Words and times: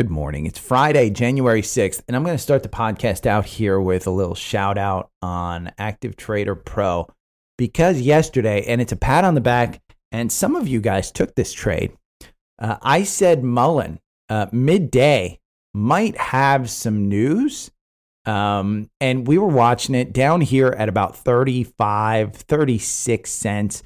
Good 0.00 0.08
morning. 0.08 0.46
It's 0.46 0.58
Friday, 0.58 1.10
January 1.10 1.60
6th, 1.60 2.00
and 2.08 2.16
I'm 2.16 2.24
going 2.24 2.34
to 2.34 2.42
start 2.42 2.62
the 2.62 2.70
podcast 2.70 3.26
out 3.26 3.44
here 3.44 3.78
with 3.78 4.06
a 4.06 4.10
little 4.10 4.34
shout 4.34 4.78
out 4.78 5.10
on 5.20 5.72
Active 5.76 6.16
Trader 6.16 6.54
Pro 6.54 7.06
because 7.58 8.00
yesterday, 8.00 8.64
and 8.66 8.80
it's 8.80 8.92
a 8.92 8.96
pat 8.96 9.24
on 9.24 9.34
the 9.34 9.42
back, 9.42 9.82
and 10.10 10.32
some 10.32 10.56
of 10.56 10.66
you 10.66 10.80
guys 10.80 11.12
took 11.12 11.34
this 11.34 11.52
trade. 11.52 11.92
Uh, 12.58 12.78
I 12.80 13.02
said 13.02 13.44
Mullen 13.44 14.00
uh, 14.30 14.46
midday 14.52 15.38
might 15.74 16.16
have 16.16 16.70
some 16.70 17.10
news. 17.10 17.70
Um, 18.24 18.88
and 19.02 19.26
we 19.26 19.36
were 19.36 19.48
watching 19.48 19.94
it 19.94 20.14
down 20.14 20.40
here 20.40 20.74
at 20.78 20.88
about 20.88 21.14
35, 21.14 22.36
36 22.36 23.30
cents. 23.30 23.82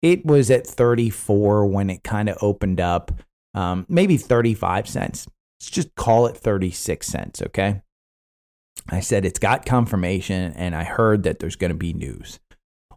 It 0.00 0.24
was 0.24 0.48
at 0.48 0.64
34 0.64 1.66
when 1.66 1.90
it 1.90 2.04
kind 2.04 2.28
of 2.28 2.38
opened 2.40 2.80
up, 2.80 3.10
um, 3.52 3.84
maybe 3.88 4.16
35 4.16 4.88
cents. 4.88 5.26
Let's 5.60 5.70
just 5.70 5.94
call 5.94 6.26
it 6.26 6.36
36 6.36 7.06
cents, 7.06 7.42
okay? 7.42 7.82
I 8.88 9.00
said 9.00 9.24
it's 9.24 9.38
got 9.38 9.66
confirmation 9.66 10.52
and 10.52 10.74
I 10.74 10.84
heard 10.84 11.22
that 11.24 11.38
there's 11.38 11.56
going 11.56 11.70
to 11.70 11.76
be 11.76 11.92
news. 11.92 12.38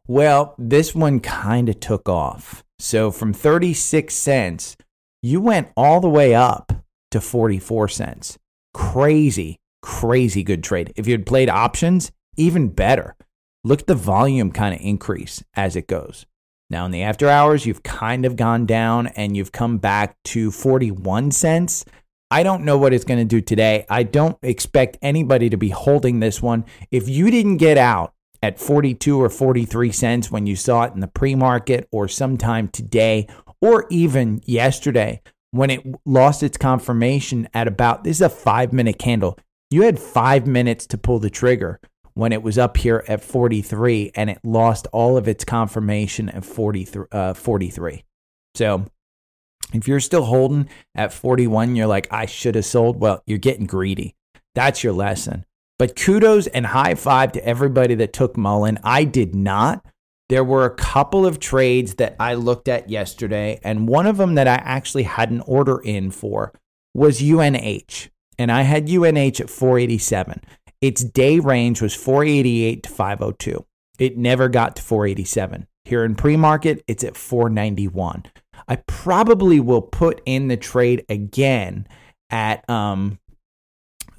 Well, 0.07 0.55
this 0.57 0.93
one 0.93 1.19
kind 1.19 1.69
of 1.69 1.80
took 1.80 2.09
off. 2.09 2.63
So 2.80 3.11
from 3.11 3.33
36 3.33 4.13
cents, 4.13 4.75
you 5.21 5.41
went 5.41 5.69
all 5.75 5.99
the 5.99 6.09
way 6.09 6.33
up 6.33 6.71
to 7.11 7.21
44 7.21 7.87
cents. 7.89 8.37
Crazy, 8.73 9.57
crazy 9.81 10.43
good 10.43 10.63
trade. 10.63 10.93
If 10.95 11.07
you 11.07 11.13
had 11.13 11.25
played 11.25 11.49
options, 11.49 12.11
even 12.37 12.69
better. 12.69 13.15
Look 13.63 13.81
at 13.81 13.87
the 13.87 13.95
volume 13.95 14.52
kind 14.52 14.73
of 14.73 14.81
increase 14.81 15.43
as 15.55 15.75
it 15.75 15.87
goes. 15.87 16.25
Now, 16.69 16.85
in 16.85 16.91
the 16.91 17.02
after 17.02 17.27
hours, 17.27 17.65
you've 17.65 17.83
kind 17.83 18.25
of 18.25 18.35
gone 18.35 18.65
down 18.65 19.07
and 19.07 19.35
you've 19.35 19.52
come 19.52 19.80
back 19.80 20.15
to 20.25 20.52
41 20.52 21.31
cents. 21.31 21.83
I 22.31 22.44
don't 22.44 22.63
know 22.63 22.77
what 22.77 22.94
it's 22.94 23.05
going 23.05 23.19
to 23.19 23.25
do 23.25 23.41
today. 23.41 23.85
I 23.89 24.03
don't 24.03 24.38
expect 24.44 24.97
anybody 25.02 25.49
to 25.49 25.58
be 25.58 25.69
holding 25.69 26.19
this 26.19 26.41
one. 26.41 26.66
If 26.91 27.09
you 27.09 27.31
didn't 27.31 27.58
get 27.58 27.77
out 27.77 28.13
at 28.44 28.59
42 28.59 29.21
or 29.21 29.30
43 29.30 29.91
cents 29.91 30.31
when 30.31 30.45
you 30.45 30.55
saw 30.55 30.83
it 30.83 30.94
in 30.94 30.99
the 30.99 31.08
pre 31.08 31.36
market 31.36 31.88
or 31.91 32.08
sometime 32.08 32.67
today 32.67 33.27
or 33.61 33.88
even 33.89 34.41
yesterday 34.45 35.21
when 35.52 35.71
it 35.71 35.83
lost 36.05 36.44
its 36.44 36.58
confirmation 36.58 37.49
at 37.53 37.67
about 37.67 38.03
this 38.03 38.17
is 38.17 38.21
a 38.21 38.30
five 38.30 38.71
minute 38.71 38.99
candle. 38.99 39.38
You 39.71 39.83
had 39.83 39.99
five 39.99 40.47
minutes 40.47 40.86
to 40.88 40.97
pull 40.97 41.19
the 41.19 41.30
trigger 41.30 41.80
when 42.14 42.31
it 42.31 42.43
was 42.43 42.58
up 42.58 42.77
here 42.77 43.03
at 43.08 43.23
43 43.23 44.11
and 44.16 44.30
it 44.30 44.39
lost 44.43 44.88
all 44.91 45.17
of 45.17 45.27
its 45.27 45.43
confirmation 45.43 46.30
at 46.30 46.45
43. 46.45 47.05
Uh, 47.11 47.33
43. 47.33 48.03
So 48.55 48.86
if 49.73 49.87
you're 49.87 49.99
still 49.99 50.25
holding 50.25 50.69
at 50.95 51.13
41, 51.13 51.75
you're 51.75 51.87
like, 51.87 52.07
I 52.11 52.25
should 52.25 52.55
have 52.55 52.65
sold. 52.65 52.99
Well, 52.99 53.23
you're 53.25 53.37
getting 53.37 53.65
greedy. 53.65 54.15
That's 54.55 54.83
your 54.83 54.93
lesson. 54.93 55.45
But 55.77 55.95
kudos 55.95 56.47
and 56.47 56.65
high 56.67 56.95
five 56.95 57.31
to 57.33 57.45
everybody 57.45 57.95
that 57.95 58.13
took 58.13 58.35
Mullen. 58.35 58.79
I 58.83 59.05
did 59.05 59.33
not. 59.33 59.85
There 60.27 60.43
were 60.43 60.65
a 60.65 60.75
couple 60.75 61.25
of 61.25 61.39
trades 61.39 61.95
that 61.95 62.15
I 62.19 62.35
looked 62.35 62.67
at 62.67 62.89
yesterday, 62.89 63.59
and 63.63 63.87
one 63.87 64.05
of 64.05 64.17
them 64.17 64.35
that 64.35 64.47
I 64.47 64.55
actually 64.55 65.03
had 65.03 65.31
an 65.31 65.41
order 65.41 65.79
in 65.79 66.11
for 66.11 66.53
was 66.93 67.21
UNH. 67.21 68.09
And 68.37 68.52
I 68.52 68.61
had 68.61 68.89
UNH 68.89 69.41
at 69.41 69.49
487. 69.49 70.41
Its 70.81 71.03
day 71.03 71.39
range 71.39 71.81
was 71.81 71.95
488 71.95 72.83
to 72.83 72.89
502. 72.89 73.65
It 73.97 74.17
never 74.17 74.49
got 74.49 74.75
to 74.77 74.81
487. 74.81 75.67
Here 75.85 76.05
in 76.05 76.15
pre 76.15 76.37
market, 76.37 76.83
it's 76.87 77.03
at 77.03 77.17
491. 77.17 78.23
I 78.69 78.77
probably 78.87 79.59
will 79.59 79.81
put 79.81 80.21
in 80.25 80.47
the 80.47 80.55
trade 80.55 81.03
again 81.09 81.85
at 82.30 82.69
um, 82.69 83.19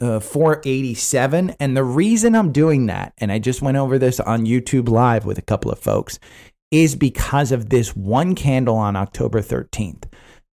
uh, 0.00 0.18
487. 0.18 1.50
And 1.60 1.76
the 1.76 1.84
reason 1.84 2.34
I'm 2.34 2.50
doing 2.50 2.86
that, 2.86 3.12
and 3.18 3.30
I 3.30 3.38
just 3.38 3.62
went 3.62 3.76
over 3.76 3.96
this 3.96 4.18
on 4.18 4.44
YouTube 4.44 4.88
Live 4.88 5.24
with 5.24 5.38
a 5.38 5.42
couple 5.42 5.70
of 5.70 5.78
folks, 5.78 6.18
is 6.72 6.96
because 6.96 7.52
of 7.52 7.70
this 7.70 7.94
one 7.96 8.34
candle 8.34 8.76
on 8.76 8.96
October 8.96 9.40
13th. 9.40 10.06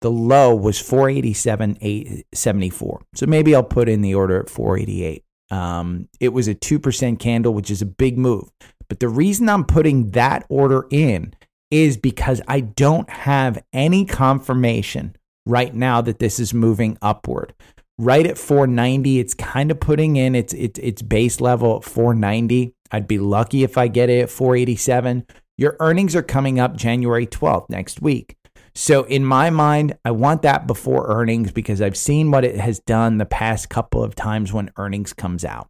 The 0.01 0.11
low 0.11 0.53
was 0.53 0.77
487.74. 0.81 3.01
So 3.15 3.25
maybe 3.25 3.55
I'll 3.55 3.63
put 3.63 3.87
in 3.89 4.01
the 4.01 4.13
order 4.13 4.41
at 4.41 4.49
488. 4.49 5.23
Um, 5.51 6.09
it 6.19 6.29
was 6.29 6.49
a 6.49 6.55
2% 6.55 7.19
candle, 7.19 7.53
which 7.53 7.71
is 7.71 7.81
a 7.81 7.85
big 7.85 8.17
move. 8.17 8.49
But 8.87 8.99
the 8.99 9.09
reason 9.09 9.49
I'm 9.49 9.63
putting 9.63 10.11
that 10.11 10.45
order 10.49 10.85
in 10.91 11.33
is 11.71 11.97
because 11.97 12.41
I 12.47 12.61
don't 12.61 13.09
have 13.09 13.63
any 13.73 14.05
confirmation 14.05 15.15
right 15.45 15.73
now 15.73 16.01
that 16.01 16.19
this 16.19 16.39
is 16.39 16.53
moving 16.53 16.97
upward. 17.01 17.53
Right 17.97 18.27
at 18.27 18.37
490, 18.37 19.19
it's 19.19 19.33
kind 19.33 19.71
of 19.71 19.79
putting 19.79 20.17
in 20.17 20.35
its 20.35 20.53
its 20.53 20.79
its 20.79 21.01
base 21.01 21.39
level 21.39 21.77
at 21.77 21.83
490. 21.83 22.73
I'd 22.91 23.07
be 23.07 23.19
lucky 23.19 23.63
if 23.63 23.77
I 23.77 23.87
get 23.87 24.09
it 24.09 24.23
at 24.23 24.29
487. 24.29 25.25
Your 25.57 25.77
earnings 25.79 26.15
are 26.15 26.23
coming 26.23 26.59
up 26.59 26.75
January 26.75 27.25
12th 27.25 27.69
next 27.69 28.01
week. 28.01 28.35
So 28.77 29.03
in 29.03 29.23
my 29.23 29.49
mind, 29.49 29.97
I 30.03 30.11
want 30.11 30.41
that 30.41 30.67
before 30.67 31.07
earnings 31.07 31.53
because 31.53 31.81
I've 31.81 31.95
seen 31.95 32.29
what 32.29 32.43
it 32.43 32.57
has 32.57 32.79
done 32.79 33.17
the 33.17 33.25
past 33.25 33.69
couple 33.69 34.03
of 34.03 34.15
times 34.15 34.51
when 34.51 34.69
earnings 34.75 35.13
comes 35.13 35.45
out. 35.45 35.69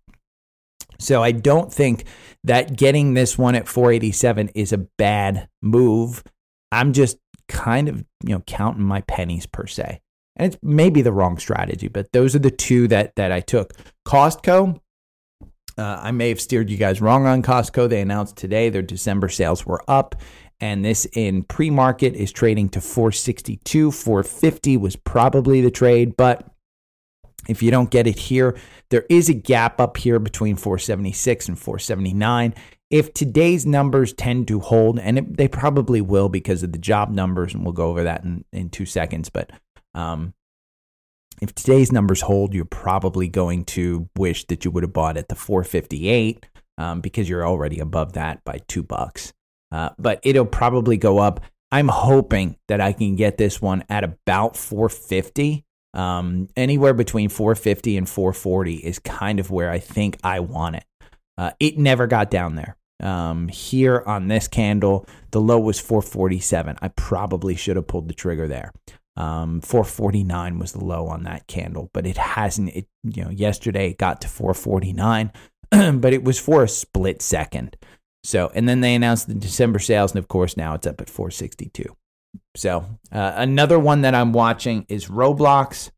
So 1.06 1.22
I 1.24 1.32
don't 1.32 1.72
think 1.72 2.06
that 2.44 2.76
getting 2.76 3.14
this 3.14 3.38
one 3.38 3.56
at 3.56 3.68
487 3.68 4.50
is 4.50 4.74
a 4.74 4.78
bad 4.98 5.48
move. 5.62 6.24
I'm 6.72 6.94
just 6.94 7.18
kind 7.48 7.88
of, 7.88 8.04
you 8.24 8.34
know, 8.34 8.44
counting 8.48 8.84
my 8.84 9.02
pennies 9.02 9.46
per 9.46 9.68
se. 9.68 10.02
And 10.36 10.52
it's 10.52 10.62
maybe 10.62 11.02
the 11.02 11.14
wrong 11.14 11.38
strategy, 11.38 11.88
but 11.88 12.12
those 12.12 12.36
are 12.36 12.40
the 12.40 12.52
two 12.52 12.88
that 12.90 13.16
that 13.16 13.32
I 13.32 13.40
took. 13.40 13.74
Costco, 14.06 14.80
uh, 15.78 16.00
I 16.02 16.12
may 16.12 16.30
have 16.30 16.42
steered 16.42 16.70
you 16.70 16.78
guys 16.78 17.02
wrong 17.02 17.26
on 17.26 17.42
Costco. 17.42 17.88
They 17.88 18.02
announced 18.02 18.36
today 18.36 18.70
their 18.70 18.82
December 18.82 19.30
sales 19.30 19.66
were 19.66 19.82
up, 19.88 20.16
and 20.60 20.84
this 20.84 21.06
in 21.14 21.44
pre-market 21.44 22.16
is 22.16 22.32
trading 22.34 22.68
to 22.70 22.82
462. 22.82 23.92
450 23.92 24.78
was 24.78 24.96
probably 24.98 25.62
the 25.62 25.72
trade, 25.72 26.18
but 26.18 26.46
if 27.48 27.62
you 27.62 27.72
don't 27.72 27.92
get 27.92 28.08
it 28.08 28.18
here, 28.18 28.58
there 28.90 29.06
is 29.10 29.30
a 29.30 29.34
gap 29.34 29.80
up 29.80 29.98
here 29.98 30.20
between 30.20 30.56
476 30.56 31.48
and 31.48 31.60
479. 31.60 32.54
If 32.90 33.14
today's 33.14 33.66
numbers 33.66 34.14
tend 34.14 34.48
to 34.48 34.60
hold, 34.60 35.00
and 35.00 35.18
it, 35.18 35.38
they 35.38 35.48
probably 35.48 36.02
will 36.02 36.30
because 36.30 36.64
of 36.64 36.72
the 36.72 36.78
job 36.78 37.10
numbers, 37.10 37.54
and 37.54 37.64
we'll 37.64 37.74
go 37.74 37.90
over 37.90 38.04
that 38.04 38.24
in, 38.24 38.46
in 38.52 38.70
two 38.70 38.86
seconds, 38.86 39.30
but 39.30 39.52
um, 39.94 40.34
if 41.42 41.54
today's 41.54 41.92
numbers 41.92 42.22
hold, 42.22 42.54
you're 42.54 42.66
probably 42.66 43.28
going 43.28 43.66
to 43.66 44.10
wish 44.16 44.46
that 44.48 44.64
you 44.64 44.72
would 44.72 44.84
have 44.84 44.94
bought 44.94 45.18
at 45.18 45.28
the 45.28 45.36
458 45.36 46.46
um, 46.78 47.02
because 47.02 47.28
you're 47.28 47.46
already 47.46 47.80
above 47.80 48.14
that 48.14 48.44
by 48.44 48.60
two 48.68 48.84
bucks. 48.84 49.34
Uh, 49.72 49.90
but 49.98 50.20
it'll 50.24 50.46
probably 50.46 50.98
go 50.98 51.18
up. 51.18 51.42
I'm 51.72 51.88
hoping 51.88 52.58
that 52.68 52.80
I 52.80 52.94
can 52.94 53.16
get 53.16 53.38
this 53.38 53.62
one 53.62 53.84
at 53.90 54.04
about 54.04 54.56
450 54.56 55.65
um, 55.96 56.50
anywhere 56.56 56.94
between 56.94 57.30
450 57.30 57.98
and 57.98 58.08
440 58.08 58.76
is 58.76 59.00
kind 59.00 59.40
of 59.40 59.50
where 59.50 59.72
I 59.72 59.80
think 59.80 60.18
I 60.24 60.42
want 60.42 60.76
it. 60.76 60.86
Uh, 61.38 61.52
it 61.60 61.78
never 61.78 62.08
got 62.08 62.30
down 62.30 62.56
there. 62.56 62.78
Um, 63.02 63.48
here 63.50 64.04
on 64.06 64.28
this 64.28 64.48
candle, 64.48 65.08
the 65.32 65.42
low 65.42 65.60
was 65.60 65.80
447. 65.80 66.78
I 66.82 66.88
probably 66.90 67.56
should 67.56 67.76
have 67.76 67.88
pulled 67.88 68.08
the 68.08 68.14
trigger 68.14 68.48
there. 68.48 68.72
Um, 69.18 69.62
449 69.62 70.60
was 70.60 70.74
the 70.74 70.84
low 70.84 71.08
on 71.08 71.24
that 71.24 71.48
candle, 71.48 71.90
but 71.94 72.06
it 72.06 72.18
hasn't. 72.18 72.76
It 72.76 72.88
you 73.04 73.24
know 73.24 73.30
yesterday 73.30 73.92
it 73.92 73.98
got 73.98 74.22
to 74.22 74.28
449, 74.28 75.32
but 76.00 76.14
it 76.14 76.24
was 76.24 76.40
for 76.40 76.64
a 76.64 76.68
split 76.68 77.22
second. 77.22 77.78
So 78.24 78.52
and 78.54 78.68
then 78.68 78.82
they 78.82 78.94
announced 78.94 79.28
the 79.28 79.34
December 79.34 79.80
sales, 79.80 80.12
and 80.12 80.20
of 80.20 80.28
course 80.28 80.58
now 80.58 80.74
it's 80.74 80.88
up 80.88 81.00
at 81.00 81.10
462. 81.10 81.96
So 82.56 82.86
uh, 83.12 83.34
another 83.36 83.80
one 83.80 84.02
that 84.02 84.16
I'm 84.16 84.34
watching 84.34 84.86
is 84.90 85.08
Roblox 85.08 85.92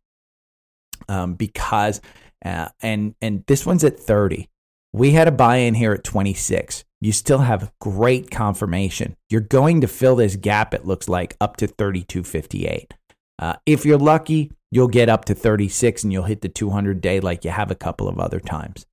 um, 1.10 1.36
because 1.36 2.01
uh, 2.44 2.69
and 2.81 3.16
and 3.22 3.44
this 3.48 3.66
one's 3.66 3.84
at 3.84 4.00
30. 4.00 4.50
We 4.94 5.12
had 5.12 5.28
a 5.28 5.31
buy 5.31 5.57
in 5.57 5.74
here 5.74 5.94
at 5.94 6.04
26. 6.04 6.84
you 7.00 7.12
still 7.12 7.39
have 7.39 7.72
great 7.80 8.31
confirmation. 8.31 9.16
You're 9.30 9.42
going 9.42 9.81
to 9.81 9.88
fill 9.88 10.16
this 10.16 10.36
gap, 10.36 10.74
it 10.74 10.86
looks 10.86 11.07
like, 11.07 11.36
up 11.39 11.57
to 11.57 11.68
32.58. 11.68 12.92
Uh, 13.38 13.54
if 13.68 13.86
you're 13.86 14.00
lucky, 14.00 14.51
you'll 14.72 14.88
get 14.88 15.10
up 15.10 15.25
to 15.25 15.36
36 15.36 16.04
and 16.04 16.12
you'll 16.12 16.24
hit 16.24 16.42
the 16.42 16.50
200 16.50 17.01
day 17.01 17.19
like 17.19 17.45
you 17.45 17.51
have 17.51 17.69
a 17.69 17.75
couple 17.75 18.07
of 18.07 18.18
other 18.19 18.40
times. 18.40 18.86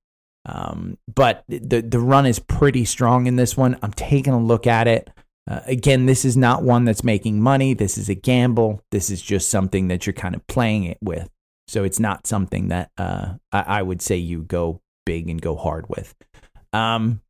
Um, 0.45 0.99
but 1.13 1.43
the, 1.47 1.81
the 1.81 1.99
run 1.99 2.27
is 2.27 2.37
pretty 2.37 2.85
strong 2.85 3.25
in 3.25 3.35
this 3.35 3.57
one. 3.57 3.77
I'm 3.81 3.93
taking 3.93 4.33
a 4.33 4.39
look 4.39 4.67
at 4.67 4.87
it. 4.87 5.09
Uh, 5.49 5.59
again, 5.67 6.05
this 6.07 6.25
is 6.25 6.35
not 6.35 6.63
one 6.63 6.85
that's 6.85 7.03
making 7.03 7.39
money. 7.41 7.73
This 7.73 7.97
is 7.97 8.09
a 8.09 8.15
gamble. 8.15 8.81
This 8.91 9.09
is 9.09 9.21
just 9.21 9.49
something 9.49 9.89
that 9.89 10.05
you're 10.05 10.13
kind 10.13 10.35
of 10.35 10.45
playing 10.47 10.85
it 10.85 10.97
with. 11.01 11.29
So 11.67 11.83
it's 11.83 11.99
not 11.99 12.27
something 12.27 12.69
that 12.69 12.91
uh, 12.97 13.35
I, 13.51 13.61
I, 13.61 13.81
would 13.81 14.01
say 14.01 14.17
you 14.17 14.43
go 14.43 14.81
big 15.05 15.29
and 15.29 15.41
go 15.41 15.55
hard 15.55 15.87
with. 15.89 16.15
Um, 16.73 17.21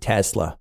Tesla. 0.00 0.58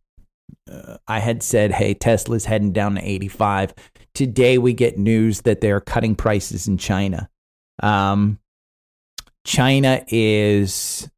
Uh, 0.70 0.98
I 1.08 1.20
had 1.20 1.44
said, 1.44 1.72
hey, 1.72 1.94
Tesla's 1.94 2.46
heading 2.46 2.72
down 2.72 2.96
to 2.96 3.02
85. 3.02 3.74
Today 4.14 4.58
we 4.58 4.74
get 4.74 4.98
news 4.98 5.42
that 5.42 5.62
they're 5.62 5.82
cutting 5.82 6.16
prices 6.16 6.68
in 6.68 6.78
China. 6.78 7.30
Um, 7.82 8.40
China 9.46 10.04
is, 10.10 11.10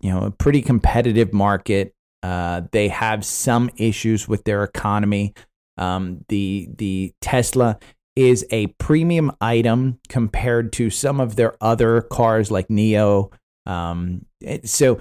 you 0.00 0.10
know, 0.10 0.22
a 0.22 0.30
pretty 0.30 0.62
competitive 0.62 1.32
market. 1.32 1.94
Uh, 2.22 2.62
they 2.72 2.88
have 2.88 3.24
some 3.24 3.70
issues 3.76 4.26
with 4.28 4.44
their 4.44 4.64
economy. 4.64 5.34
Um, 5.76 6.24
the 6.28 6.68
the 6.76 7.14
Tesla 7.20 7.78
is 8.16 8.44
a 8.50 8.66
premium 8.78 9.30
item 9.40 10.00
compared 10.08 10.72
to 10.72 10.90
some 10.90 11.20
of 11.20 11.36
their 11.36 11.56
other 11.60 12.00
cars 12.02 12.50
like 12.50 12.66
NIO. 12.66 13.32
Um, 13.64 14.26
so 14.64 14.98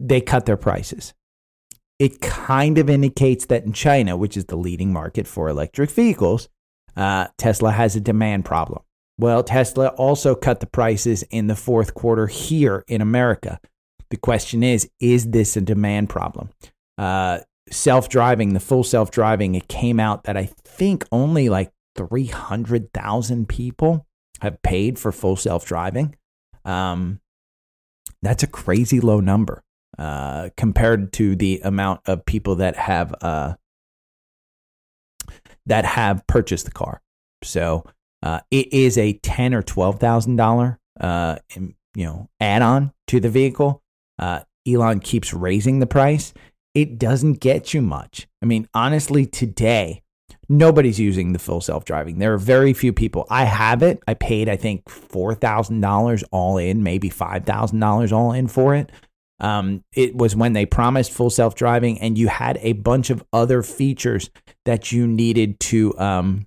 they 0.00 0.20
cut 0.20 0.46
their 0.46 0.56
prices. 0.56 1.14
It 2.00 2.20
kind 2.20 2.78
of 2.78 2.90
indicates 2.90 3.46
that 3.46 3.64
in 3.64 3.72
China, 3.72 4.16
which 4.16 4.36
is 4.36 4.46
the 4.46 4.56
leading 4.56 4.92
market 4.92 5.28
for 5.28 5.48
electric 5.48 5.90
vehicles, 5.90 6.48
uh, 6.96 7.28
Tesla 7.38 7.70
has 7.70 7.94
a 7.94 8.00
demand 8.00 8.44
problem. 8.44 8.82
Well, 9.18 9.42
Tesla 9.42 9.88
also 9.88 10.34
cut 10.34 10.60
the 10.60 10.66
prices 10.66 11.22
in 11.24 11.46
the 11.46 11.56
fourth 11.56 11.94
quarter 11.94 12.26
here 12.26 12.84
in 12.88 13.00
America. 13.00 13.60
The 14.10 14.16
question 14.16 14.62
is, 14.62 14.88
is 15.00 15.30
this 15.30 15.56
a 15.56 15.60
demand 15.60 16.08
problem? 16.08 16.50
Uh, 16.96 17.40
self 17.70 18.08
driving, 18.08 18.54
the 18.54 18.60
full 18.60 18.84
self 18.84 19.10
driving, 19.10 19.54
it 19.54 19.68
came 19.68 20.00
out 20.00 20.24
that 20.24 20.36
I 20.36 20.46
think 20.64 21.04
only 21.12 21.48
like 21.48 21.72
300,000 21.96 23.48
people 23.48 24.06
have 24.40 24.62
paid 24.62 24.98
for 24.98 25.12
full 25.12 25.36
self 25.36 25.66
driving. 25.66 26.14
Um, 26.64 27.20
that's 28.22 28.42
a 28.42 28.48
crazy 28.48 29.00
low 29.00 29.20
number 29.20 29.62
uh, 29.98 30.50
compared 30.56 31.12
to 31.14 31.36
the 31.36 31.60
amount 31.64 32.00
of 32.06 32.24
people 32.24 32.56
that 32.56 32.76
have 32.76 33.14
uh, 33.20 33.54
that 35.66 35.84
have 35.84 36.26
purchased 36.26 36.64
the 36.64 36.70
car. 36.70 37.02
So 37.42 37.84
uh, 38.22 38.40
it 38.50 38.72
is 38.72 38.98
a 38.98 39.14
ten 39.14 39.54
or 39.54 39.62
twelve 39.62 40.00
thousand 40.00 40.36
dollar 40.36 40.78
uh, 41.00 41.36
you 41.54 41.74
know 41.96 42.28
add 42.40 42.62
on 42.62 42.92
to 43.08 43.20
the 43.20 43.30
vehicle. 43.30 43.82
Uh, 44.18 44.40
Elon 44.66 45.00
keeps 45.00 45.32
raising 45.32 45.78
the 45.78 45.86
price. 45.86 46.34
It 46.74 46.98
doesn't 46.98 47.34
get 47.34 47.72
you 47.72 47.82
much. 47.82 48.28
I 48.42 48.46
mean, 48.46 48.68
honestly, 48.74 49.26
today 49.26 50.02
nobody's 50.48 50.98
using 50.98 51.32
the 51.32 51.38
full 51.38 51.60
self 51.60 51.84
driving. 51.84 52.18
There 52.18 52.34
are 52.34 52.38
very 52.38 52.72
few 52.72 52.92
people. 52.92 53.26
I 53.30 53.44
have 53.44 53.82
it. 53.82 54.02
I 54.06 54.14
paid, 54.14 54.48
I 54.48 54.56
think, 54.56 54.84
$4,000 54.84 56.24
all 56.30 56.58
in, 56.58 56.82
maybe 56.82 57.10
$5,000 57.10 58.12
all 58.12 58.32
in 58.32 58.48
for 58.48 58.74
it. 58.74 58.90
Um, 59.40 59.84
it 59.94 60.16
was 60.16 60.34
when 60.34 60.52
they 60.52 60.66
promised 60.66 61.12
full 61.12 61.30
self 61.30 61.54
driving, 61.54 62.00
and 62.00 62.18
you 62.18 62.28
had 62.28 62.58
a 62.60 62.72
bunch 62.72 63.10
of 63.10 63.24
other 63.32 63.62
features 63.62 64.30
that 64.64 64.90
you 64.90 65.06
needed 65.06 65.60
to 65.60 65.96
um, 65.98 66.46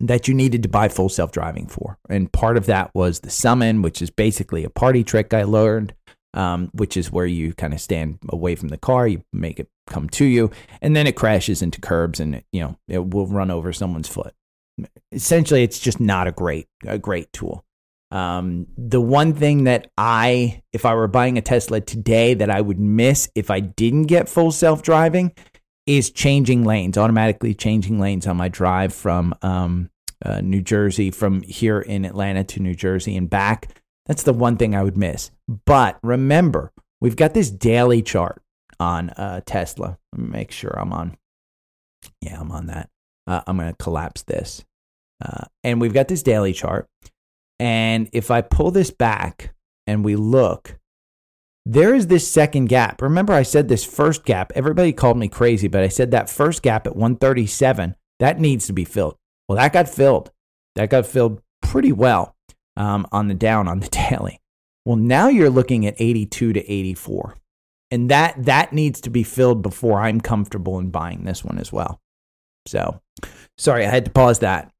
that 0.00 0.26
you 0.26 0.34
needed 0.34 0.62
to 0.62 0.68
buy 0.70 0.88
full 0.88 1.10
self 1.10 1.32
driving 1.32 1.66
for. 1.66 1.98
And 2.08 2.32
part 2.32 2.56
of 2.56 2.66
that 2.66 2.94
was 2.94 3.20
the 3.20 3.30
summon, 3.30 3.82
which 3.82 4.00
is 4.00 4.10
basically 4.10 4.64
a 4.64 4.70
party 4.70 5.04
trick 5.04 5.34
I 5.34 5.42
learned 5.44 5.94
um, 6.34 6.70
which 6.72 6.96
is 6.96 7.12
where 7.12 7.26
you 7.26 7.52
kind 7.54 7.72
of 7.72 7.80
stand 7.80 8.18
away 8.28 8.54
from 8.54 8.68
the 8.68 8.78
car, 8.78 9.06
you 9.06 9.22
make 9.32 9.60
it 9.60 9.68
come 9.86 10.08
to 10.10 10.24
you, 10.24 10.50
and 10.80 10.96
then 10.96 11.06
it 11.06 11.16
crashes 11.16 11.62
into 11.62 11.80
curbs 11.80 12.20
and 12.20 12.36
it, 12.36 12.46
you 12.52 12.60
know 12.60 12.76
it 12.88 13.10
will 13.10 13.26
run 13.26 13.50
over 13.50 13.72
someone's 13.72 14.08
foot. 14.08 14.34
Essentially, 15.10 15.62
it's 15.62 15.78
just 15.78 16.00
not 16.00 16.26
a 16.26 16.32
great 16.32 16.68
a 16.86 16.98
great 16.98 17.32
tool. 17.32 17.64
Um, 18.12 18.66
the 18.76 19.00
one 19.00 19.32
thing 19.32 19.64
that 19.64 19.90
I, 19.96 20.62
if 20.74 20.84
I 20.84 20.94
were 20.94 21.08
buying 21.08 21.38
a 21.38 21.40
Tesla 21.40 21.80
today, 21.80 22.34
that 22.34 22.50
I 22.50 22.60
would 22.60 22.78
miss 22.78 23.30
if 23.34 23.50
I 23.50 23.60
didn't 23.60 24.04
get 24.04 24.28
full 24.28 24.52
self 24.52 24.82
driving, 24.82 25.32
is 25.86 26.10
changing 26.10 26.64
lanes, 26.64 26.98
automatically 26.98 27.54
changing 27.54 27.98
lanes 27.98 28.26
on 28.26 28.36
my 28.36 28.48
drive 28.48 28.92
from 28.92 29.34
um, 29.42 29.90
uh, 30.24 30.42
New 30.42 30.60
Jersey, 30.60 31.10
from 31.10 31.42
here 31.42 31.80
in 31.80 32.04
Atlanta 32.04 32.44
to 32.44 32.60
New 32.60 32.74
Jersey 32.74 33.16
and 33.16 33.28
back. 33.28 33.68
That's 34.06 34.22
the 34.22 34.32
one 34.32 34.56
thing 34.56 34.74
I 34.74 34.82
would 34.82 34.96
miss. 34.96 35.30
But 35.64 35.98
remember, 36.02 36.72
we've 37.00 37.16
got 37.16 37.34
this 37.34 37.50
daily 37.50 38.02
chart 38.02 38.42
on 38.80 39.10
uh, 39.10 39.40
Tesla. 39.46 39.98
make 40.16 40.50
sure 40.50 40.76
I'm 40.78 40.92
on. 40.92 41.16
Yeah, 42.20 42.40
I'm 42.40 42.50
on 42.50 42.66
that. 42.66 42.88
Uh, 43.26 43.42
I'm 43.46 43.56
going 43.56 43.70
to 43.70 43.76
collapse 43.76 44.22
this. 44.22 44.64
Uh, 45.24 45.44
and 45.62 45.80
we've 45.80 45.94
got 45.94 46.08
this 46.08 46.22
daily 46.22 46.52
chart. 46.52 46.88
And 47.60 48.08
if 48.12 48.30
I 48.30 48.40
pull 48.40 48.72
this 48.72 48.90
back 48.90 49.54
and 49.86 50.04
we 50.04 50.16
look, 50.16 50.78
there 51.64 51.94
is 51.94 52.08
this 52.08 52.28
second 52.28 52.66
gap. 52.66 53.00
Remember, 53.00 53.32
I 53.32 53.44
said 53.44 53.68
this 53.68 53.84
first 53.84 54.24
gap. 54.24 54.50
Everybody 54.56 54.92
called 54.92 55.16
me 55.16 55.28
crazy, 55.28 55.68
but 55.68 55.84
I 55.84 55.88
said 55.88 56.10
that 56.10 56.28
first 56.28 56.62
gap 56.62 56.88
at 56.88 56.96
137, 56.96 57.94
that 58.18 58.40
needs 58.40 58.66
to 58.66 58.72
be 58.72 58.84
filled. 58.84 59.16
Well, 59.48 59.58
that 59.58 59.72
got 59.72 59.88
filled. 59.88 60.32
That 60.74 60.90
got 60.90 61.06
filled 61.06 61.40
pretty 61.60 61.92
well 61.92 62.34
um, 62.76 63.06
on 63.12 63.28
the 63.28 63.34
down 63.34 63.68
on 63.68 63.80
the 63.80 63.88
daily. 64.10 64.40
Well, 64.84 64.96
now 64.96 65.28
you're 65.28 65.50
looking 65.50 65.86
at 65.86 65.94
82 65.98 66.54
to 66.54 66.72
84. 66.72 67.36
And 67.90 68.10
that 68.10 68.46
that 68.46 68.72
needs 68.72 69.02
to 69.02 69.10
be 69.10 69.22
filled 69.22 69.62
before 69.62 70.00
I'm 70.00 70.20
comfortable 70.20 70.78
in 70.78 70.90
buying 70.90 71.24
this 71.24 71.44
one 71.44 71.58
as 71.58 71.70
well. 71.70 72.00
So, 72.66 73.02
sorry, 73.58 73.84
I 73.84 73.90
had 73.90 74.06
to 74.06 74.10
pause 74.10 74.38
that. 74.38 74.72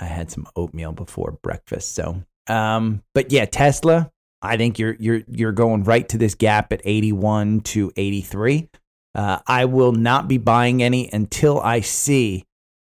I 0.00 0.06
had 0.06 0.30
some 0.30 0.46
oatmeal 0.56 0.92
before 0.92 1.38
breakfast. 1.40 1.94
So, 1.94 2.22
um, 2.48 3.02
but 3.14 3.30
yeah, 3.30 3.44
Tesla, 3.44 4.10
I 4.42 4.56
think 4.56 4.78
you're 4.78 4.96
you're 4.98 5.22
you're 5.28 5.52
going 5.52 5.84
right 5.84 6.08
to 6.08 6.18
this 6.18 6.34
gap 6.34 6.72
at 6.72 6.82
81 6.84 7.60
to 7.60 7.92
83. 7.96 8.68
Uh, 9.14 9.38
I 9.46 9.64
will 9.66 9.92
not 9.92 10.28
be 10.28 10.38
buying 10.38 10.82
any 10.82 11.08
until 11.12 11.60
I 11.60 11.80
see. 11.80 12.44